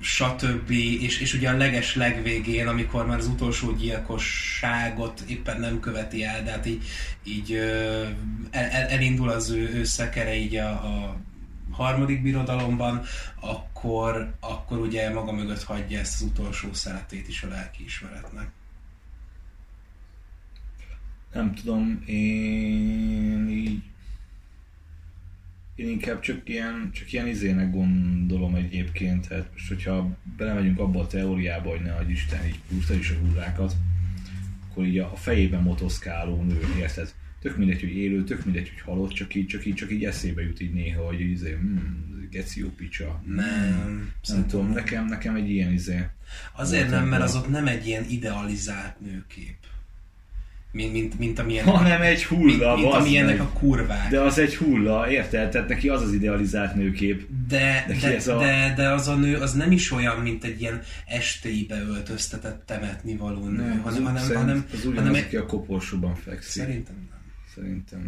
[0.00, 0.70] stb.
[1.00, 6.42] És, és ugye a leges legvégén, amikor már az utolsó gyilkosságot éppen nem követi el,
[6.42, 6.84] de hát így,
[7.24, 7.52] így
[8.50, 11.16] el, elindul az ő, ő szekere így a, a
[11.70, 13.02] harmadik birodalomban,
[13.40, 18.50] akkor, akkor ugye maga mögött hagyja ezt az utolsó szeretét is a lelkiismeretnek.
[21.32, 23.82] Nem tudom, én így...
[25.78, 31.06] Én inkább csak ilyen, csak ilyen izének gondolom egyébként, hát most hogyha belemegyünk abba a
[31.06, 33.74] teóriába, hogy ne adj Isten, így húzta is a hullákat,
[34.70, 37.14] akkor így a fejében motoszkáló nő, érted?
[37.40, 40.42] Tök mindegy, hogy élő, tök mindegy, hogy halott, csak így, csak így, csak így eszébe
[40.42, 43.22] jut így néha, hogy izé, hmm, geci jó picsa.
[43.26, 46.06] Nem, Nem tudom, nekem, nekem egy ilyen izé.
[46.52, 49.56] Azért nem, mert azok nem egy ilyen idealizált nőkép.
[50.78, 53.46] Mint, mint, mint amilyen, Hanem egy mint, hulla, mint bazd amilyenek meg.
[53.46, 54.10] a kurvák.
[54.10, 55.50] De az egy hulla, érted?
[55.50, 57.26] Tehát neki az az idealizált nőkép.
[57.48, 60.60] De, De ez a- de, de az a nő az nem is olyan, mint egy
[60.60, 64.92] ilyen estéibe öltöztetett temetni való nő, Nem, az, hanem, úgy hanem, szerint- hanem, az hanem
[64.92, 66.62] ugyanaz, egy, aki a koporsóban fekszik.
[66.62, 67.20] szerintem nem.
[67.54, 68.06] Szerintem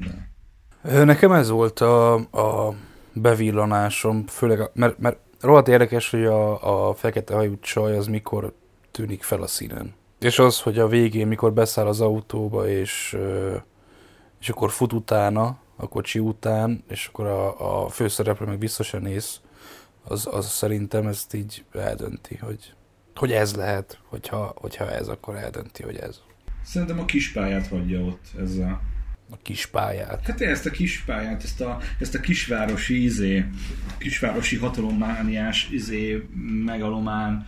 [0.83, 1.05] nem.
[1.07, 2.75] Nekem ez volt a, a
[3.13, 8.55] bevillanásom, főleg, a, mert, mert rohadt érdekes, hogy a, a fekete hajú csaj az mikor
[8.91, 9.93] tűnik fel a színen.
[10.21, 13.17] És az, hogy a végén, mikor beszáll az autóba, és,
[14.41, 19.41] és akkor fut utána, a kocsi után, és akkor a, a főszereplő meg biztosan néz,
[20.05, 22.73] az, az szerintem ezt így eldönti, hogy,
[23.15, 26.21] hogy ez lehet, hogyha, hogyha ez, akkor eldönti, hogy ez.
[26.65, 28.81] Szerintem a kispályát hagyja ott ezzel.
[29.31, 30.27] A kis pályát.
[30.27, 33.45] Hát ezt a kispályát, ezt a, ezt a kisvárosi izé,
[33.99, 36.29] kisvárosi hatalommániás izé,
[36.65, 37.47] megalomán,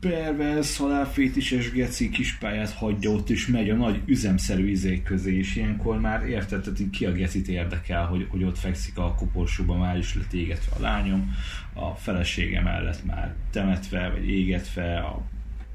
[0.00, 6.00] pervers, halálfétises geci kispályát hagyja ott, és megy a nagy üzemszerű izék közé, és ilyenkor
[6.00, 10.32] már érted, ki a gecit érdekel, hogy, hogy ott fekszik a koporsóban, már is lett
[10.32, 11.34] égetve a lányom,
[11.72, 15.22] a felesége mellett már temetve, vagy égetve, a,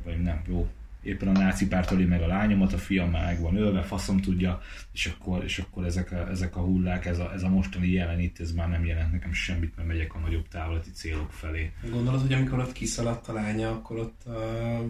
[0.03, 0.67] vagy nem, jó,
[1.03, 4.21] éppen a náci párt öli meg a lányomat, a fiam már meg van ölve, faszom
[4.21, 7.89] tudja, és akkor, és akkor ezek, a, ezek a hullák, ez a, ez a mostani
[7.91, 11.71] jelen itt, ez már nem jelent nekem semmit, mert megyek a nagyobb távlati célok felé.
[11.91, 14.85] Gondolod, hogy amikor ott kiszaladt a lánya, akkor ott a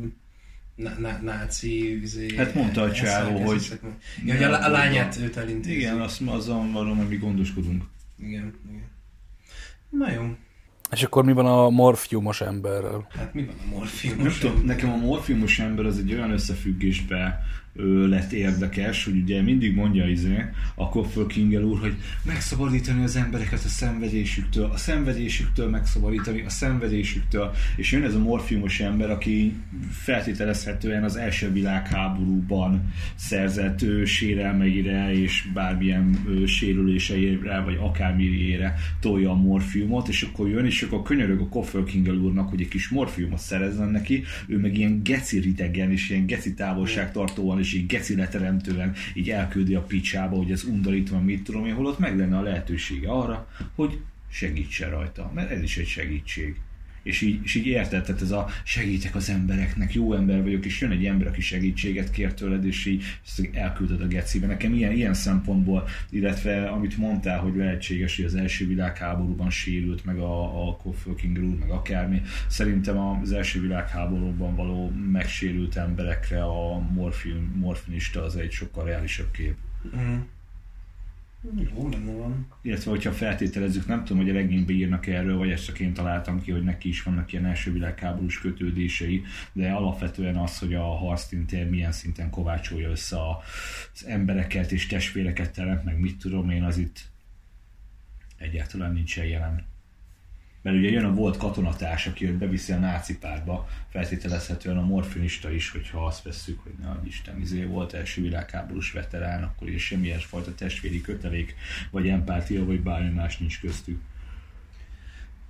[0.76, 2.02] ná- ná- náci...
[2.02, 3.92] Izé, Hát mondta a csávó, eszek- hogy-
[4.26, 5.76] Ja, hogy a, a lányát őt elintézi.
[5.76, 7.84] Igen, azt azon hogy mi gondoskodunk.
[8.20, 8.88] Igen, igen.
[9.90, 10.36] Na jó.
[10.92, 13.08] És akkor mi van a morfiumos emberrel?
[13.18, 14.18] Hát mi van a morfium?
[14.18, 17.40] Nem tudom, nekem a morfiumos ember az egy olyan összefüggésbe
[18.10, 23.64] lett érdekes, hogy ugye mindig mondja izé, a Koffer Kingel úr, hogy megszabadítani az embereket
[23.64, 29.54] a szenvedésüktől, a szenvedésüktől megszabadítani, a szenvedésüktől, és jön ez a morfiumos ember, aki
[29.92, 39.36] feltételezhetően az első világháborúban szerzett ö, sérelmeire és bármilyen ö, sérüléseire, vagy akármiére tolja a
[39.36, 43.40] morfiumot, és akkor jön, és akkor könyörög a Koffer Kingel úrnak, hogy egy kis morfiumot
[43.40, 48.94] szerezzen neki, ő meg ilyen geci ridegen, és ilyen geci távolságtartóan, és így geci leteremtően
[49.14, 53.10] így elküldi a picsába, hogy ez undorítva, mit tudom én, holott meg lenne a lehetősége
[53.10, 54.00] arra, hogy
[54.32, 56.56] segítsen rajta, mert ez is egy segítség.
[57.04, 60.82] És így, és így érted, tehát ez a segítek az embereknek, jó ember vagyok, és
[60.82, 64.48] jön egy ember, aki segítséget kér tőled, és így ezt elküldöd a gecibe.
[64.48, 70.18] Nekem ilyen, ilyen szempontból, illetve amit mondtál, hogy lehetséges, hogy az első világháborúban sérült, meg
[70.18, 72.22] a, a Kofölking úr, meg akármi.
[72.48, 79.56] Szerintem az első világháborúban való megsérült emberekre a morfin, morfinista az egy sokkal reálisabb kép.
[79.96, 80.18] Mm.
[81.76, 82.48] Jó lenne van.
[82.62, 86.42] illetve hogyha feltételezzük, nem tudom, hogy a regényben írnak erről, vagy ezt csak én találtam
[86.42, 89.24] ki, hogy neki is vannak ilyen első világháborús kötődései,
[89.54, 95.84] de alapvetően az, hogy a harctintér milyen szinten kovácsolja össze az embereket és testvéreket teremt,
[95.84, 97.00] meg mit tudom én, az itt
[98.38, 99.69] egyáltalán nincsen jelen.
[100.62, 105.52] Mert ugye jön a volt katonatárs, aki őt beviszi a náci pártba, feltételezhetően a morfinista
[105.52, 110.20] is, hogyha azt vesszük, hogy ne Isten izé volt első világháborús veterán, akkor is semmilyen
[110.20, 111.56] fajta testvéri kötelék,
[111.92, 114.02] vagy empátia, vagy bármi más nincs köztük.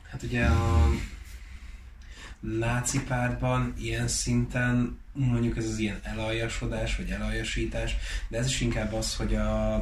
[0.09, 0.89] Hát ugye a
[2.39, 7.95] náci pártban ilyen szinten mondjuk ez az ilyen elaljasodás, vagy elaljasítás,
[8.27, 9.75] de ez is inkább az, hogy a,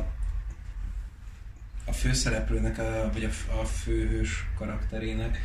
[1.87, 5.39] a főszereplőnek, a, vagy a, a főhős karakterének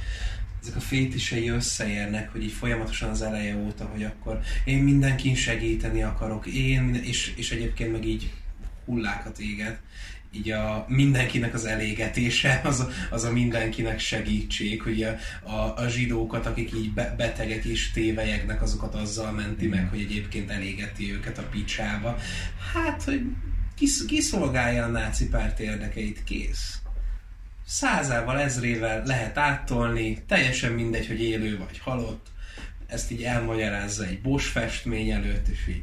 [0.63, 6.03] ezek a fétisei összeérnek, hogy így folyamatosan az eleje óta, hogy akkor én mindenkin segíteni
[6.03, 8.33] akarok, én, és, és egyébként meg így
[8.85, 9.81] hullákat éget.
[10.35, 15.17] Így a mindenkinek az elégetése, az a, az a mindenkinek segítség, hogy a,
[15.51, 20.51] a, a zsidókat, akik így be, betegek és tévejegnek, azokat azzal menti meg, hogy egyébként
[20.51, 22.19] elégeti őket a picsába.
[22.73, 23.23] Hát, hogy
[23.83, 26.79] kisz, kiszolgálja a náci párt érdekeit, kész
[27.67, 32.27] százával, ezrével lehet áttolni, teljesen mindegy, hogy élő vagy halott,
[32.87, 35.83] ezt így elmagyarázza egy Bosch festmény előtt, és így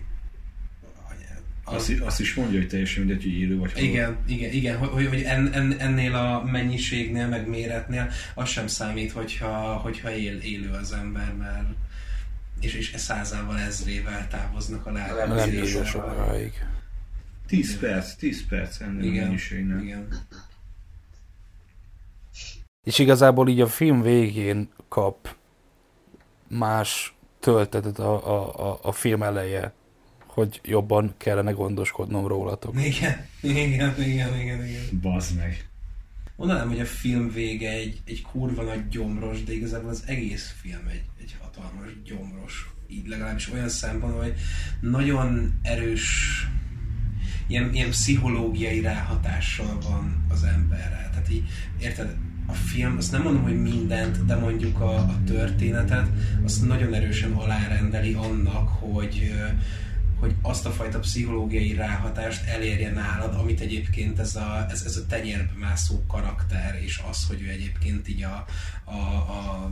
[1.63, 3.87] Azt, is- azt is mondja, hogy teljesen mindegy, hogy élő vagy halott.
[3.87, 9.11] igen, igen, igen, hogy, hogy- en, en, ennél a mennyiségnél, meg méretnél az sem számít,
[9.11, 11.67] hogyha, hogyha él, élő az ember, mert
[12.61, 15.49] és, és e százával, ezrével távoznak a Nem lábak.
[15.49, 16.53] bírja sokáig.
[17.49, 19.79] 10 perc, 10 perc ennél a Igen, mennyiségnél.
[19.79, 20.07] igen.
[22.83, 25.35] És igazából így a film végén kap
[26.47, 29.73] más töltetet a, a, a, a film eleje,
[30.25, 32.81] hogy jobban kellene gondoskodnom rólatok.
[32.83, 34.99] Igen, igen, igen, igen, igen.
[35.01, 35.69] Bazd meg.
[36.35, 40.87] Mondanám, hogy a film vége egy, egy kurva nagy gyomros, de igazából az egész film
[40.87, 42.69] egy, egy hatalmas gyomros.
[42.87, 44.35] Így legalábbis olyan szempontból, hogy
[44.81, 46.47] nagyon erős
[47.49, 51.09] ilyen, ilyen pszichológiai ráhatással van az emberre.
[51.11, 51.43] Tehát így,
[51.79, 52.15] érted,
[52.47, 56.07] a film, azt nem mondom, hogy mindent, de mondjuk a, a történetet,
[56.43, 59.33] azt nagyon erősen alárendeli annak, hogy,
[60.19, 65.05] hogy azt a fajta pszichológiai ráhatást elérje nálad, amit egyébként ez a, ez, ez a
[65.05, 68.45] tenyérbe mászó karakter, és az, hogy ő egyébként így a,
[68.83, 69.71] a, a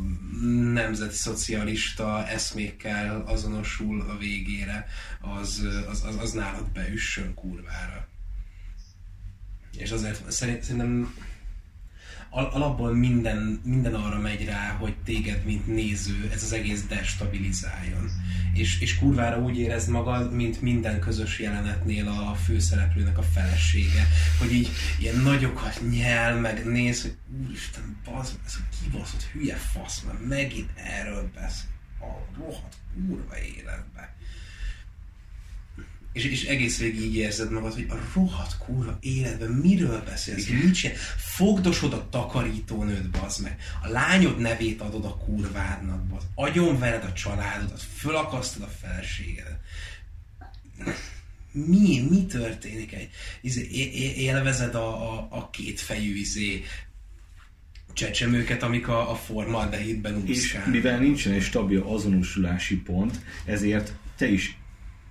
[0.73, 4.87] nemzeti szocialista eszmékkel azonosul a végére,
[5.21, 8.07] az, az, az, az nálad beüssön kurvára.
[9.77, 11.13] És azért szerintem
[12.30, 18.09] alapból minden, minden arra megy rá, hogy téged, mint néző, ez az egész destabilizáljon.
[18.53, 24.07] És, és kurvára úgy érezd magad, mint minden közös jelenetnél a főszereplőnek a felesége.
[24.39, 24.69] Hogy így
[24.99, 27.15] ilyen nagyokat nyel, meg néz, hogy
[27.45, 31.69] úristen, bazd, ez a kibaszott hülye fasz, mert megint erről beszél.
[31.99, 34.16] A rohadt kurva életbe
[36.18, 40.76] és, és egész végig így érzed magad, hogy a rohadt kurva életben miről beszélsz, mit
[40.76, 40.91] sem.
[41.18, 43.57] Fogdosod a takarítónőt, bazd meg.
[43.84, 46.26] A lányod nevét adod a kurvádnak, bazd.
[46.36, 49.59] Agyon vered a családodat, fölakasztod a feleségedet.
[51.51, 52.93] Mi, mi történik?
[52.93, 53.09] Egy,
[53.41, 53.68] izé,
[54.18, 56.63] élvezed a, a, a kétfejű izé,
[57.93, 60.68] csecsemőket, amik a, a formaldehidben úszkálnak.
[60.68, 64.57] És mivel nincsen egy stabil azonosulási pont, ezért te is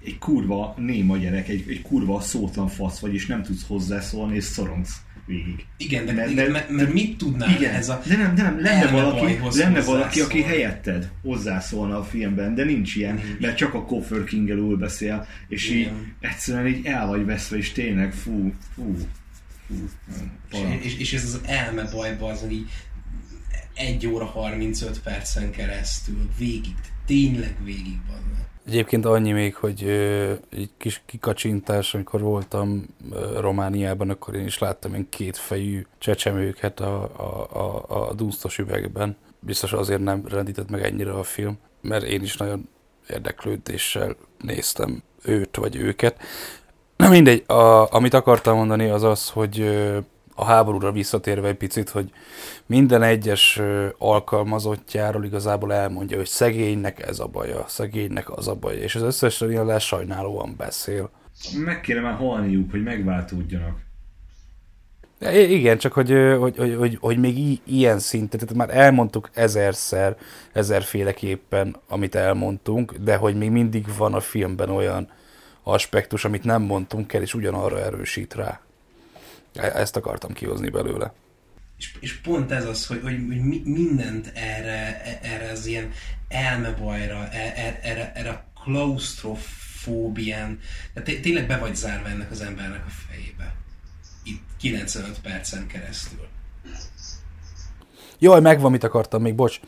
[0.06, 4.44] egy kurva néma gyerek, egy, egy kurva szótlan fasz vagy, és nem tudsz hozzászólni, és
[4.44, 5.66] szorongsz végig.
[5.76, 8.60] Igen, de, mert, igen, mert, mert mit tudnál igen, ez a De nem, de nem,
[8.60, 13.40] lenne valaki, lenne valaki, aki helyetted hozzászólna a filmben, de nincs ilyen, nincs.
[13.40, 15.78] mert csak a Coffer king ül beszél, és igen.
[15.78, 15.90] így
[16.20, 18.96] egyszerűen így el vagy veszve, és tényleg fú, fú,
[19.68, 19.76] fú.
[20.50, 22.66] És, és, és, ez az elme bajba az, így
[23.76, 26.74] 1 óra 35 percen keresztül végig,
[27.06, 28.24] tényleg végig van.
[28.66, 34.58] Egyébként annyi még, hogy ö, egy kis kikacsintás, amikor voltam ö, Romániában, akkor én is
[34.58, 39.16] láttam egy kétfejű csecsemőket a, a, a, a dunsztos üvegben.
[39.40, 42.68] Biztos azért nem rendített meg ennyire a film, mert én is nagyon
[43.08, 46.20] érdeklődéssel néztem őt vagy őket.
[46.96, 49.70] Na mindegy, a, amit akartam mondani az az, hogy
[50.38, 52.10] a háborúra visszatérve egy picit, hogy
[52.66, 53.60] minden egyes
[53.98, 59.40] alkalmazottjáról igazából elmondja, hogy szegénynek ez a baja, szegénynek az a baja, és az összes
[59.40, 61.10] ilyen lesajnálóan beszél.
[61.64, 63.84] Meg kéne már halniuk, hogy megváltódjanak.
[65.34, 70.16] Igen, csak hogy, hogy, hogy, hogy, hogy még i- ilyen szinten, tehát már elmondtuk ezerszer,
[70.52, 75.08] ezerféleképpen, amit elmondtunk, de hogy még mindig van a filmben olyan
[75.62, 78.60] aspektus, amit nem mondtunk el, és ugyanarra erősít rá.
[79.56, 81.12] E-, ezt akartam kihozni belőle.
[81.78, 85.90] És, és pont ez az, hogy, hogy, hogy mindent erre, erre az ilyen
[86.28, 90.58] elmebajra, e, e, erre, erre a klaustrofóbián,
[90.94, 93.54] tehát tényleg be vagy zárva ennek az embernek a fejébe.
[94.24, 96.26] Itt 95 percen keresztül.
[98.18, 99.60] Jaj, megvan, mit akartam még, bocs.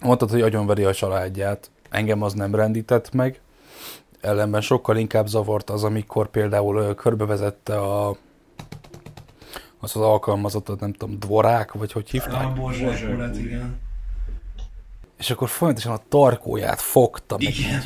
[0.00, 1.70] Mondtad, hogy agyonveri a családját.
[1.90, 3.40] Engem az nem rendített meg.
[4.20, 8.16] Ellenben sokkal inkább zavart az, amikor például körbevezette a
[9.80, 12.44] az az alkalmazottat, nem tudom, dvorák, vagy hogy hívták?
[12.44, 13.78] A borzsák igen.
[15.18, 17.82] És akkor folyamatosan a tarkóját fogta, meg igen.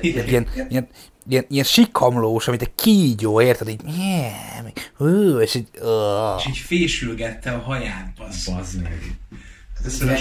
[0.00, 0.26] így, igen.
[0.28, 0.88] Ilyen, ilyen,
[1.28, 3.68] ilyen, ilyen sikamlós, amit egy kígyó, érted?
[3.68, 6.38] Így, yeah, és így, uh.
[6.38, 8.48] és így fésülgette a haját, bassz.
[8.48, 9.18] Bazd meg.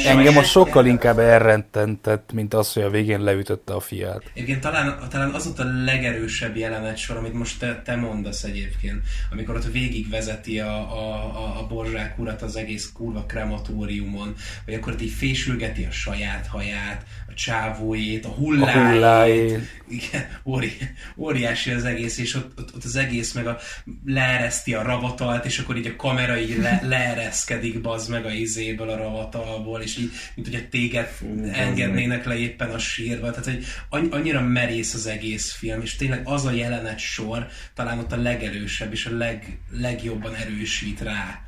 [0.05, 4.23] Engem a sokkal inkább elrententett, mint az, hogy a végén leütötte a fiát.
[4.33, 9.01] Egyébként talán, talán az ott a legerősebb jelenet sor, amit most te, te mondasz egyébként,
[9.31, 14.35] amikor ott végigvezeti a, a, a, a borzsák urat az egész kurva krematóriumon,
[14.65, 18.75] vagy akkor ott így fésülgeti a saját haját, a csávójét, a hullájét.
[18.75, 19.59] A hullájét.
[19.87, 20.71] Igen, óri,
[21.17, 23.57] óriási az egész, és ott, ott, ott az egész meg a,
[24.05, 28.89] leereszti a ravatalt, és akkor így a kamera így le, leereszkedik bazd meg a izéből
[28.89, 33.31] a ravatalból, és így, mint hogy téged Fú, engednének le éppen a sírba.
[33.31, 33.45] Tehát,
[33.89, 38.21] hogy annyira merész az egész film, és tényleg az a jelenet sor talán ott a
[38.21, 41.41] legerősebb, és a leg, legjobban erősít rá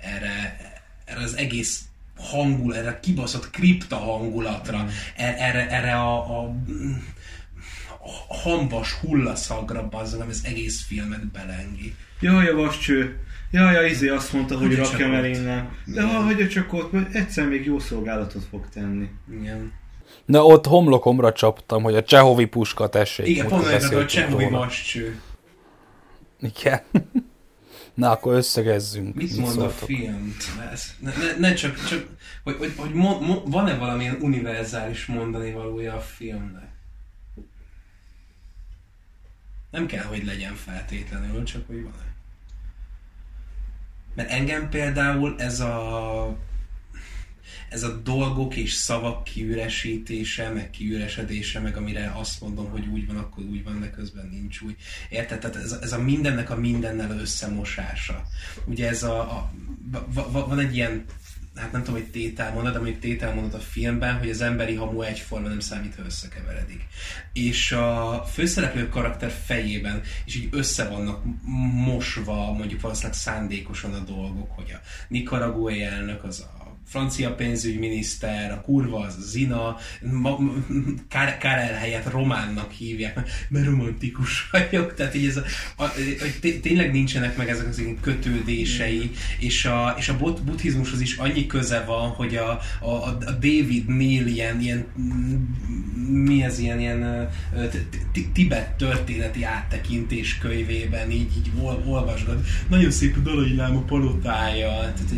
[0.00, 0.56] erre,
[1.04, 1.89] erre az egész
[2.20, 6.54] hangul, erre a kibaszott kripta hangulatra, er, erre, erre a, a,
[8.28, 11.94] a hambas hullaszagra bazzag, ami az egész filmet belengi.
[12.20, 13.18] Jaj, a vascső.
[13.50, 15.70] Jaj, a izé azt mondta, hogy, hogy rakjam el innen.
[15.84, 19.08] De ha hagyja csak ott, mert egyszer még jó szolgálatot fog tenni.
[19.40, 19.72] Igen.
[20.24, 23.26] Na ott homlokomra csaptam, hogy a Csehovi puska tessék.
[23.26, 25.20] Igen, pont a Csehovi vascső.
[26.40, 26.80] Igen.
[27.94, 29.14] Na, akkor összegezzünk.
[29.14, 29.82] Mit, Mit mond szóltok?
[29.82, 30.36] a film?
[30.98, 32.06] Ne, ne, ne csak, csak
[32.42, 36.68] hogy, hogy, hogy mo, mo, van-e valamilyen univerzális mondani valója a filmnek?
[39.70, 42.14] Nem kell, hogy legyen feltétlenül, csak hogy van-e.
[44.14, 46.36] Mert engem például ez a
[47.70, 53.16] Ez a dolgok és szavak kiüresítése, meg kiüresedése, meg amire azt mondom, hogy úgy van,
[53.16, 54.76] akkor úgy van, de közben nincs úgy.
[55.08, 55.38] Érted?
[55.38, 58.22] Tehát ez, ez a mindennek a mindennel összemosása.
[58.64, 59.52] Ugye ez a, a
[59.90, 61.04] va, va, van egy ilyen
[61.54, 65.48] hát nem tudom, hogy tételmondat, de mondjuk tételmondat a filmben, hogy az emberi hamu egyforma
[65.48, 66.86] nem számít, ha összekeveredik.
[67.32, 71.24] És a főszereplő karakter fejében is így össze vannak
[71.74, 76.59] mosva, mondjuk valószínűleg szándékosan a dolgok, hogy a nikaraguai elnök az a
[76.90, 79.76] francia pénzügyminiszter, a kurva az a Zina,
[81.40, 85.42] Karel helyett románnak hívják, mert romantikus vagyok, tehát így ez a,
[85.76, 85.90] a, a,
[86.62, 92.08] tényleg nincsenek meg ezek az kötődései, és a, és a buddhizmushoz is annyi köze van,
[92.08, 94.86] hogy a, a, a David Neil ilyen, ilyen
[96.24, 97.28] mi ez ilyen, ilyen
[98.32, 101.50] Tibet történeti áttekintés könyvében így, így
[101.84, 102.46] olvasgat.
[102.68, 105.12] Nagyon szép a Dalai Láma palotája, tehát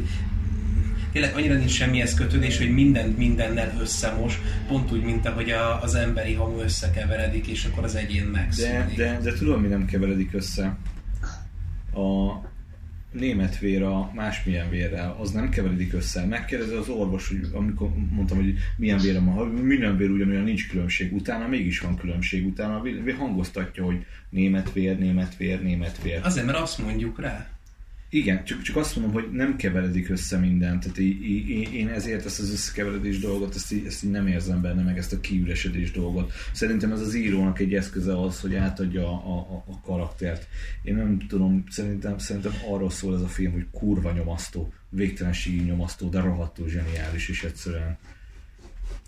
[1.13, 5.95] tényleg annyira nincs semmihez kötődés, hogy mindent mindennel összemos, pont úgy, mint ahogy a, az
[5.95, 8.97] emberi hamu összekeveredik, és akkor az egyén megszűnik.
[8.97, 10.77] De, de, de tudom, mi nem keveredik össze.
[11.95, 12.41] A
[13.13, 16.27] német vér a másmilyen vérrel, az nem keveredik össze.
[16.27, 21.13] Megkérdezi az orvos, hogy amikor mondtam, hogy milyen vérem van, minden vér ugyanolyan nincs különbség,
[21.13, 22.83] utána mégis van különbség, utána
[23.19, 26.21] hangoztatja, hogy német vér, német vér, német vér.
[26.23, 27.47] Azért, mert azt mondjuk rá.
[28.15, 30.81] Igen, csak, csak azt mondom, hogy nem keveredik össze minden.
[30.81, 34.61] Tehát így, így, én ezért ezt az összekeveredés dolgot, ezt így, ezt így nem érzem
[34.61, 36.33] benne, meg ezt a kiüresedés dolgot.
[36.53, 40.49] Szerintem ez az írónak egy eszköze az, hogy átadja a, a, a karaktert.
[40.83, 46.09] Én nem tudom, szerintem, szerintem arról szól ez a film, hogy kurva nyomasztó, végtelenségi nyomasztó,
[46.09, 47.99] de rohadtul zseniális, és egyszerűen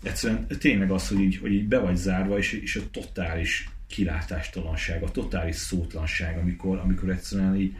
[0.03, 5.03] egyszerűen tényleg az, hogy így, hogy így be vagy zárva, és, és a totális kilátástalanság,
[5.03, 7.75] a totális szótlanság, amikor, amikor egyszerűen így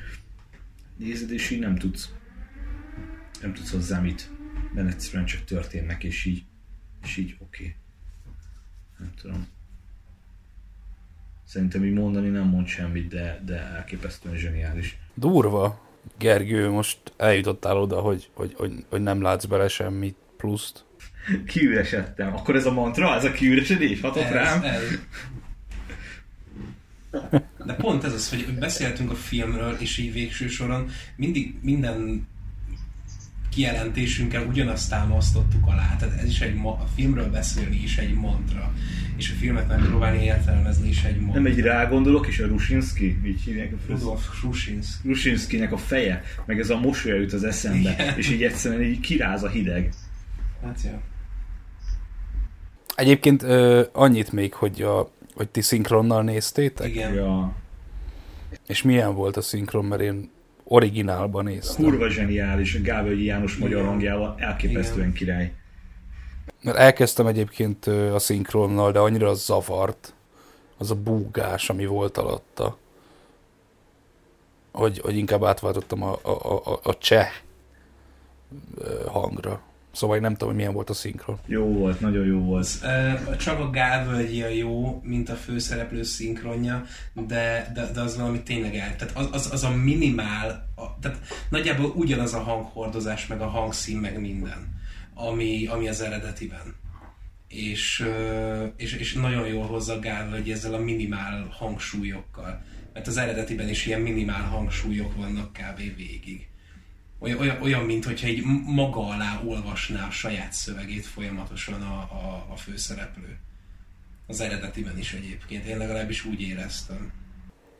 [0.98, 2.10] nézed, és így nem tudsz
[3.42, 4.30] nem tudsz hozzá mit,
[4.74, 6.44] mert egyszerűen csak történnek, és így,
[7.04, 7.64] és így oké.
[7.64, 7.76] Okay.
[8.98, 9.48] Nem tudom.
[11.48, 14.98] Szerintem így mondani nem mond semmit, de, de elképesztően zseniális.
[15.14, 15.84] Durva.
[16.18, 20.86] Gergő, most eljutottál oda, hogy, hogy, hogy, hogy nem látsz bele semmit pluszt.
[21.48, 22.36] Kiüresedtem.
[22.36, 24.64] Akkor ez a mantra, ez a kiüresedés hatott ez, rám?
[24.64, 24.82] Ez.
[27.66, 32.28] De pont ez az, hogy beszéltünk a filmről, és így végső soron mindig minden
[33.56, 35.96] kijelentésünkkel ugyanazt támasztottuk alá.
[36.00, 38.74] Tehát ez is egy ma- a filmről beszélni is egy mantra.
[39.18, 41.42] És a filmet megpróbálni értelmezni is egy mantra.
[41.42, 45.08] Nem egy rá gondolok, és a Rusinski, így hívják a Rudolf Rusinski.
[45.08, 48.18] Rusinskinek a feje, meg ez a mosolya jut az eszembe, Igen.
[48.18, 49.94] és így egyszerűen így kiráz a hideg.
[50.64, 51.02] Hát ja.
[52.96, 56.88] Egyébként ö, annyit még, hogy a hogy ti szinkronnal néztétek?
[56.88, 57.14] Igen.
[57.14, 57.56] Ja.
[58.68, 60.30] És milyen volt a szinkron, mert én
[60.64, 61.86] originálban néztem.
[61.86, 63.90] Kurva zseniális, Gábor János magyar Igen.
[63.90, 65.14] hangjával elképesztően Igen.
[65.14, 65.54] király.
[66.62, 70.14] Mert elkezdtem egyébként a szinkronnal, de annyira zavart
[70.78, 72.78] az a búgás, ami volt alatta,
[74.72, 77.30] hogy, hogy inkább átváltottam a, a, a, a cseh
[79.08, 79.62] hangra.
[79.96, 81.40] Szóval én nem tudom, hogy milyen volt a szinkron.
[81.46, 82.68] Jó volt, nagyon jó volt.
[83.38, 86.84] Csak a Gálvölgyi a jó, mint a főszereplő szinkronja,
[87.14, 88.96] de, de, de az valami tényleg el.
[88.96, 91.20] Tehát az, az, az a minimál, a, tehát
[91.50, 94.82] nagyjából ugyanaz a hanghordozás, meg a hangszín, meg minden,
[95.14, 96.76] ami, ami az eredetiben.
[97.48, 98.06] És,
[98.78, 102.62] és, és nagyon jól hozza Gálvölgyi ezzel a minimál hangsúlyokkal.
[102.94, 105.78] Mert az eredetiben is ilyen minimál hangsúlyok vannak kb.
[105.78, 106.48] végig
[107.26, 112.46] olyan, olyan, olyan mint hogyha egy maga alá olvasná a saját szövegét folyamatosan a, a,
[112.52, 113.38] a főszereplő.
[114.28, 115.66] Az eredetiben is egyébként.
[115.66, 117.12] Én legalábbis úgy éreztem.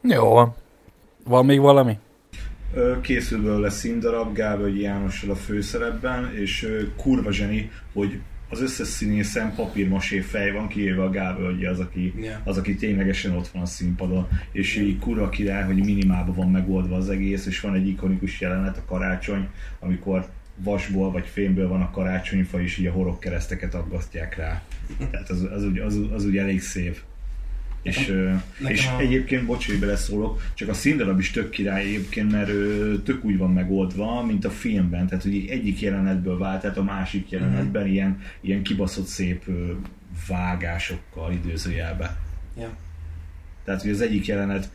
[0.02, 0.56] Jó.
[1.24, 1.98] Van még valami?
[3.02, 6.68] Készül belőle színdarab Gábor Jánossal a főszerepben, és
[6.98, 8.20] kurva zseni, hogy
[8.56, 12.42] az összes színészen papírmasé fej van, kivéve a Gábor, az aki, yeah.
[12.44, 16.96] az, aki ténylegesen ott van a színpadon, és így kurva király, hogy minimálban van megoldva
[16.96, 19.48] az egész, és van egy ikonikus jelenet, a karácsony,
[19.80, 24.64] amikor vasból vagy fémből van a karácsonyfa, és így a horog kereszteket aggasztják rá.
[25.12, 27.00] Tehát az, az, úgy, az, az úgy elég szép.
[27.86, 29.00] És, Nekem és a...
[29.00, 32.52] egyébként, bocs, hogy beleszólok, csak a színdarab is tök király egyébként, mert
[33.04, 37.30] tök úgy van megoldva, mint a filmben, tehát hogy egyik jelenetből vált, tehát a másik
[37.30, 37.92] jelenetben mm-hmm.
[37.92, 39.44] ilyen, ilyen kibaszott szép
[40.28, 42.18] vágásokkal idézőjelbe.
[42.58, 42.72] Yeah.
[43.64, 44.70] Tehát, hogy az egyik jelenet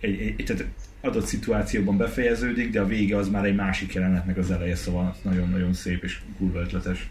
[0.00, 0.64] egy, egy, tehát
[1.00, 5.72] adott szituációban befejeződik, de a vége az már egy másik jelenetnek az eleje, szóval nagyon-nagyon
[5.72, 7.10] szép és kurva ötletes.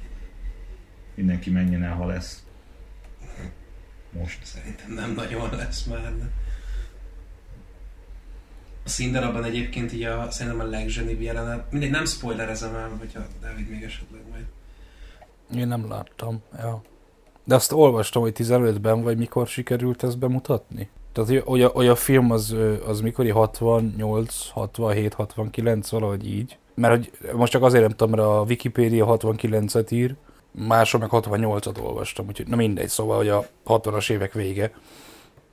[1.15, 2.44] Mindenki menjen el, ha lesz
[4.19, 4.39] most.
[4.43, 6.13] Szerintem nem nagyon lesz már.
[8.85, 13.69] A színdarabban egyébként így a, szerintem a legzsenibb jelenet, mindegy, nem spoilerezem el, hogyha Dávid
[13.69, 14.45] még esetleg majd
[15.55, 16.81] Én nem láttam, ja.
[17.43, 20.89] De azt olvastam, hogy 15-ben, vagy mikor sikerült ezt bemutatni?
[21.11, 22.55] Tehát, hogy, a, hogy a film az,
[22.87, 26.57] az mikor 68, 67, 69, valahogy így.
[26.73, 30.15] Mert hogy most csak azért nem tudom, mert a Wikipédia 69-et ír,
[30.57, 34.71] máshol meg 68-at olvastam, úgyhogy na mindegy, szóval, hogy a 60-as évek vége.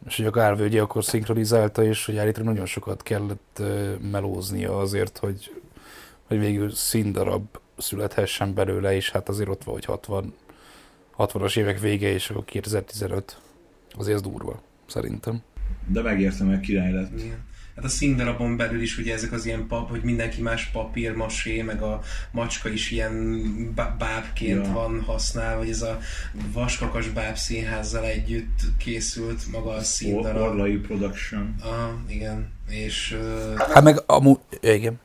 [0.07, 3.63] És hogy a Gárvölgyi akkor szinkronizálta, és hogy állítólag nagyon sokat kellett
[4.11, 5.63] melóznia azért, hogy,
[6.27, 7.45] hogy végül színdarab
[7.77, 10.35] születhessen belőle, és hát azért ott van, hogy 60,
[11.19, 13.39] 60-as évek vége, és akkor 2015.
[13.99, 15.43] Azért ez durva, szerintem.
[15.87, 17.21] De megértem, hogy király lett.
[17.21, 17.51] Igen.
[17.77, 21.63] Hát a színdarabon belül is ugye ezek az ilyen pap, hogy mindenki más papír, masé,
[21.63, 22.01] meg a
[22.31, 24.73] macska is ilyen bá- bábként Ja.
[24.73, 25.99] van használva, hogy ez a
[26.53, 30.43] vaskakas báb színházzal együtt készült maga a színdarab.
[30.43, 31.55] Orlai Production.
[31.63, 32.53] Aha, igen.
[32.69, 35.01] És uh, Hát meg amúgy, igen.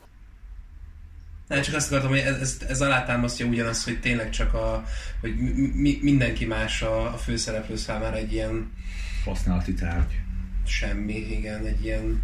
[1.48, 4.84] nem, csak azt akartam, hogy ez, ez, ez alátámasztja ugyanazt, hogy tényleg csak a,
[5.22, 8.72] hogy mi, mi, mindenki más a, a főszereplő számára egy ilyen
[9.26, 10.12] Használati tárgy.
[10.66, 12.22] semmi, igen, egy ilyen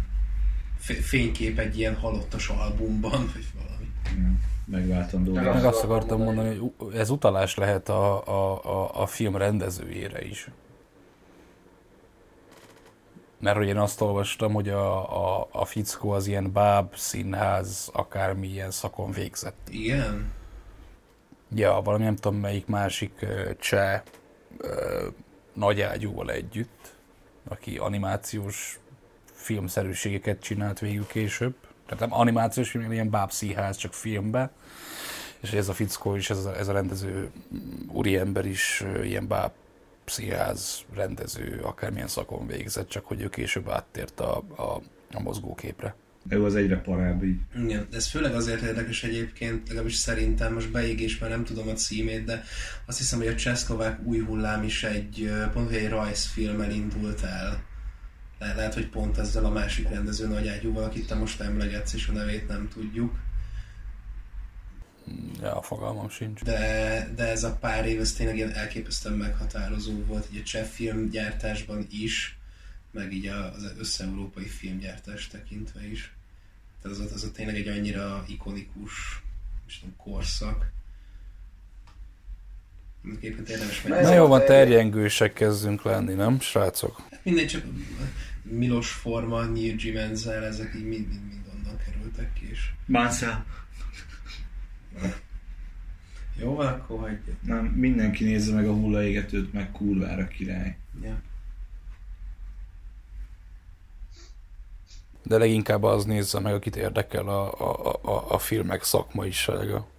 [0.92, 3.90] fénykép egy ilyen halottas albumban, vagy valami.
[4.12, 4.40] Igen.
[4.66, 5.32] Megváltandó.
[5.32, 10.50] Meg azt akartam mondani, hogy ez utalás lehet a, a, a, a film rendezőjére is.
[13.38, 18.70] Mert hogy én azt olvastam, hogy a, a, a fickó az ilyen báb, színház, akármilyen
[18.70, 19.68] szakon végzett.
[19.70, 20.32] Igen?
[21.54, 23.26] Ja, valami nem tudom melyik másik
[23.58, 24.02] cseh
[25.52, 26.94] nagyágyúval együtt,
[27.48, 28.78] aki animációs
[29.44, 31.54] filmszerűségeket csinált végül később.
[31.86, 34.50] Tehát nem animációs film, ilyen bábszínház, csak filmbe.
[35.40, 37.30] És ez a fickó is, ez a, ez a rendező
[37.88, 44.80] úriember is ilyen bábszínház rendező, akármilyen szakon végzett, csak hogy ő később áttért a, a,
[45.12, 45.94] a mozgóképre.
[46.28, 47.40] Ő az egyre parább így.
[47.56, 51.72] Igen, de ez főleg azért érdekes egyébként, legalábbis szerintem, most beégés, mert nem tudom a
[51.72, 52.44] címét, de
[52.86, 57.72] azt hiszem, hogy a Cseszkovák új hullám is egy, pont hogy egy rajzfilmmel indult el.
[58.38, 62.12] Le- lehet, hogy pont ezzel a másik rendező nagyágyúval, akit te most emlegetsz, és a
[62.12, 63.18] nevét nem tudjuk.
[65.40, 66.40] Ja, fogalmam sincs.
[66.42, 70.64] De, de ez a pár év, ez tényleg ilyen elképesztően meghatározó volt, így a cseh
[70.64, 72.38] filmgyártásban is,
[72.90, 76.12] meg így a- az összeurópai filmgyártás tekintve is.
[76.82, 79.22] Tehát az, az, az tényleg egy annyira ikonikus
[79.66, 80.70] és tudom, korszak.
[83.04, 84.02] Egyébként érdemes meg.
[84.02, 87.02] Na jó van, terjengősek kezdünk lenni, nem, srácok?
[87.22, 87.64] Mindegy, csak
[88.42, 93.44] Milos Forma, Nirji Menzel, ezek így mind, mind, mind onnan kerültek ki, és Mansell.
[96.40, 97.36] jó van, akkor hagyjuk.
[97.42, 100.76] Nem, mindenki nézze meg a hullaégetőt, meg kurvára király.
[101.02, 101.22] Ja.
[105.22, 109.92] De leginkább az nézze meg, akit érdekel a, a, a, a filmek szakmaisága.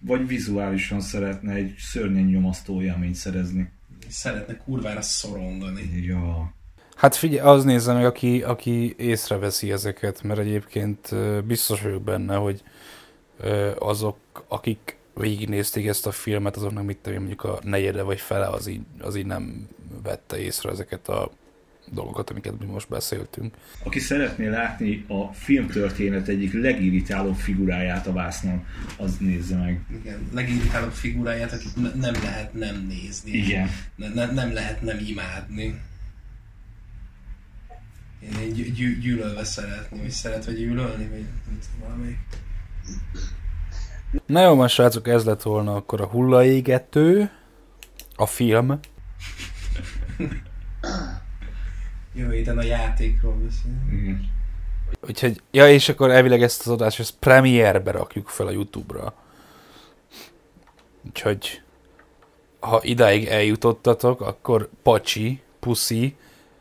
[0.00, 3.72] Vagy vizuálisan szeretne egy szörnyen nyomasztó élményt szerezni.
[4.08, 6.02] Szeretne kurvára szorongani.
[6.06, 6.54] Ja.
[6.96, 11.14] Hát figyelj, az nézze meg, aki, aki észreveszi ezeket, mert egyébként
[11.46, 12.62] biztos vagyok benne, hogy
[13.78, 14.16] azok,
[14.48, 18.80] akik végignézték ezt a filmet, azoknak mit tudom mondjuk a negyede vagy fele az így,
[19.00, 19.68] az így nem
[20.02, 21.30] vette észre ezeket a
[21.92, 23.54] dolgokat, amiket mi most beszéltünk.
[23.84, 28.66] Aki szeretné látni a filmtörténet egyik legirritálóbb figuráját a vásznon,
[28.96, 29.84] az nézze meg.
[30.00, 33.30] Igen, legirritálóbb figuráját, akit ne- nem lehet nem nézni.
[33.30, 33.70] Igen.
[33.96, 35.80] Ne, ne, nem lehet nem imádni.
[38.22, 42.18] Én, én gy- gy- gyűlölve szeretni, vagy szeretve gyűlölni, vagy nem tudom, valamelyik.
[44.26, 47.30] Na jó, most srácok, ez lett volna akkor a hullaégető,
[48.16, 48.78] a film.
[52.12, 53.92] Jövő héten a játékról beszélünk.
[53.92, 54.30] Igen.
[55.06, 59.14] Úgyhogy, ja, és akkor elvileg ezt az adást, ezt premierbe rakjuk fel a Youtube-ra.
[61.06, 61.62] Úgyhogy,
[62.60, 66.16] ha idáig eljutottatok, akkor pacsi, puszi,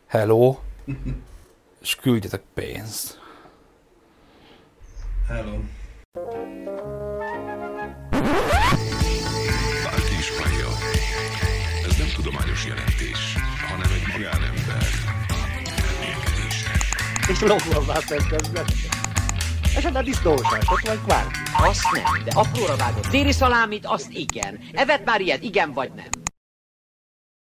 [0.08, 0.58] hello,
[1.82, 3.20] és küldjetek pénzt.
[5.28, 5.58] Hello.
[9.84, 10.32] Bárki is.
[11.86, 13.36] Ez nem tudományos jelentés,
[13.70, 14.59] hanem egy elmélkedése.
[17.30, 18.64] És lóval már kezdve.
[19.76, 21.32] Esetleg disznósások vagy kvárk.
[21.58, 24.60] Azt nem, de apróra vágott déli szalámit, azt igen.
[24.74, 26.29] Evet már ilyet, igen vagy nem?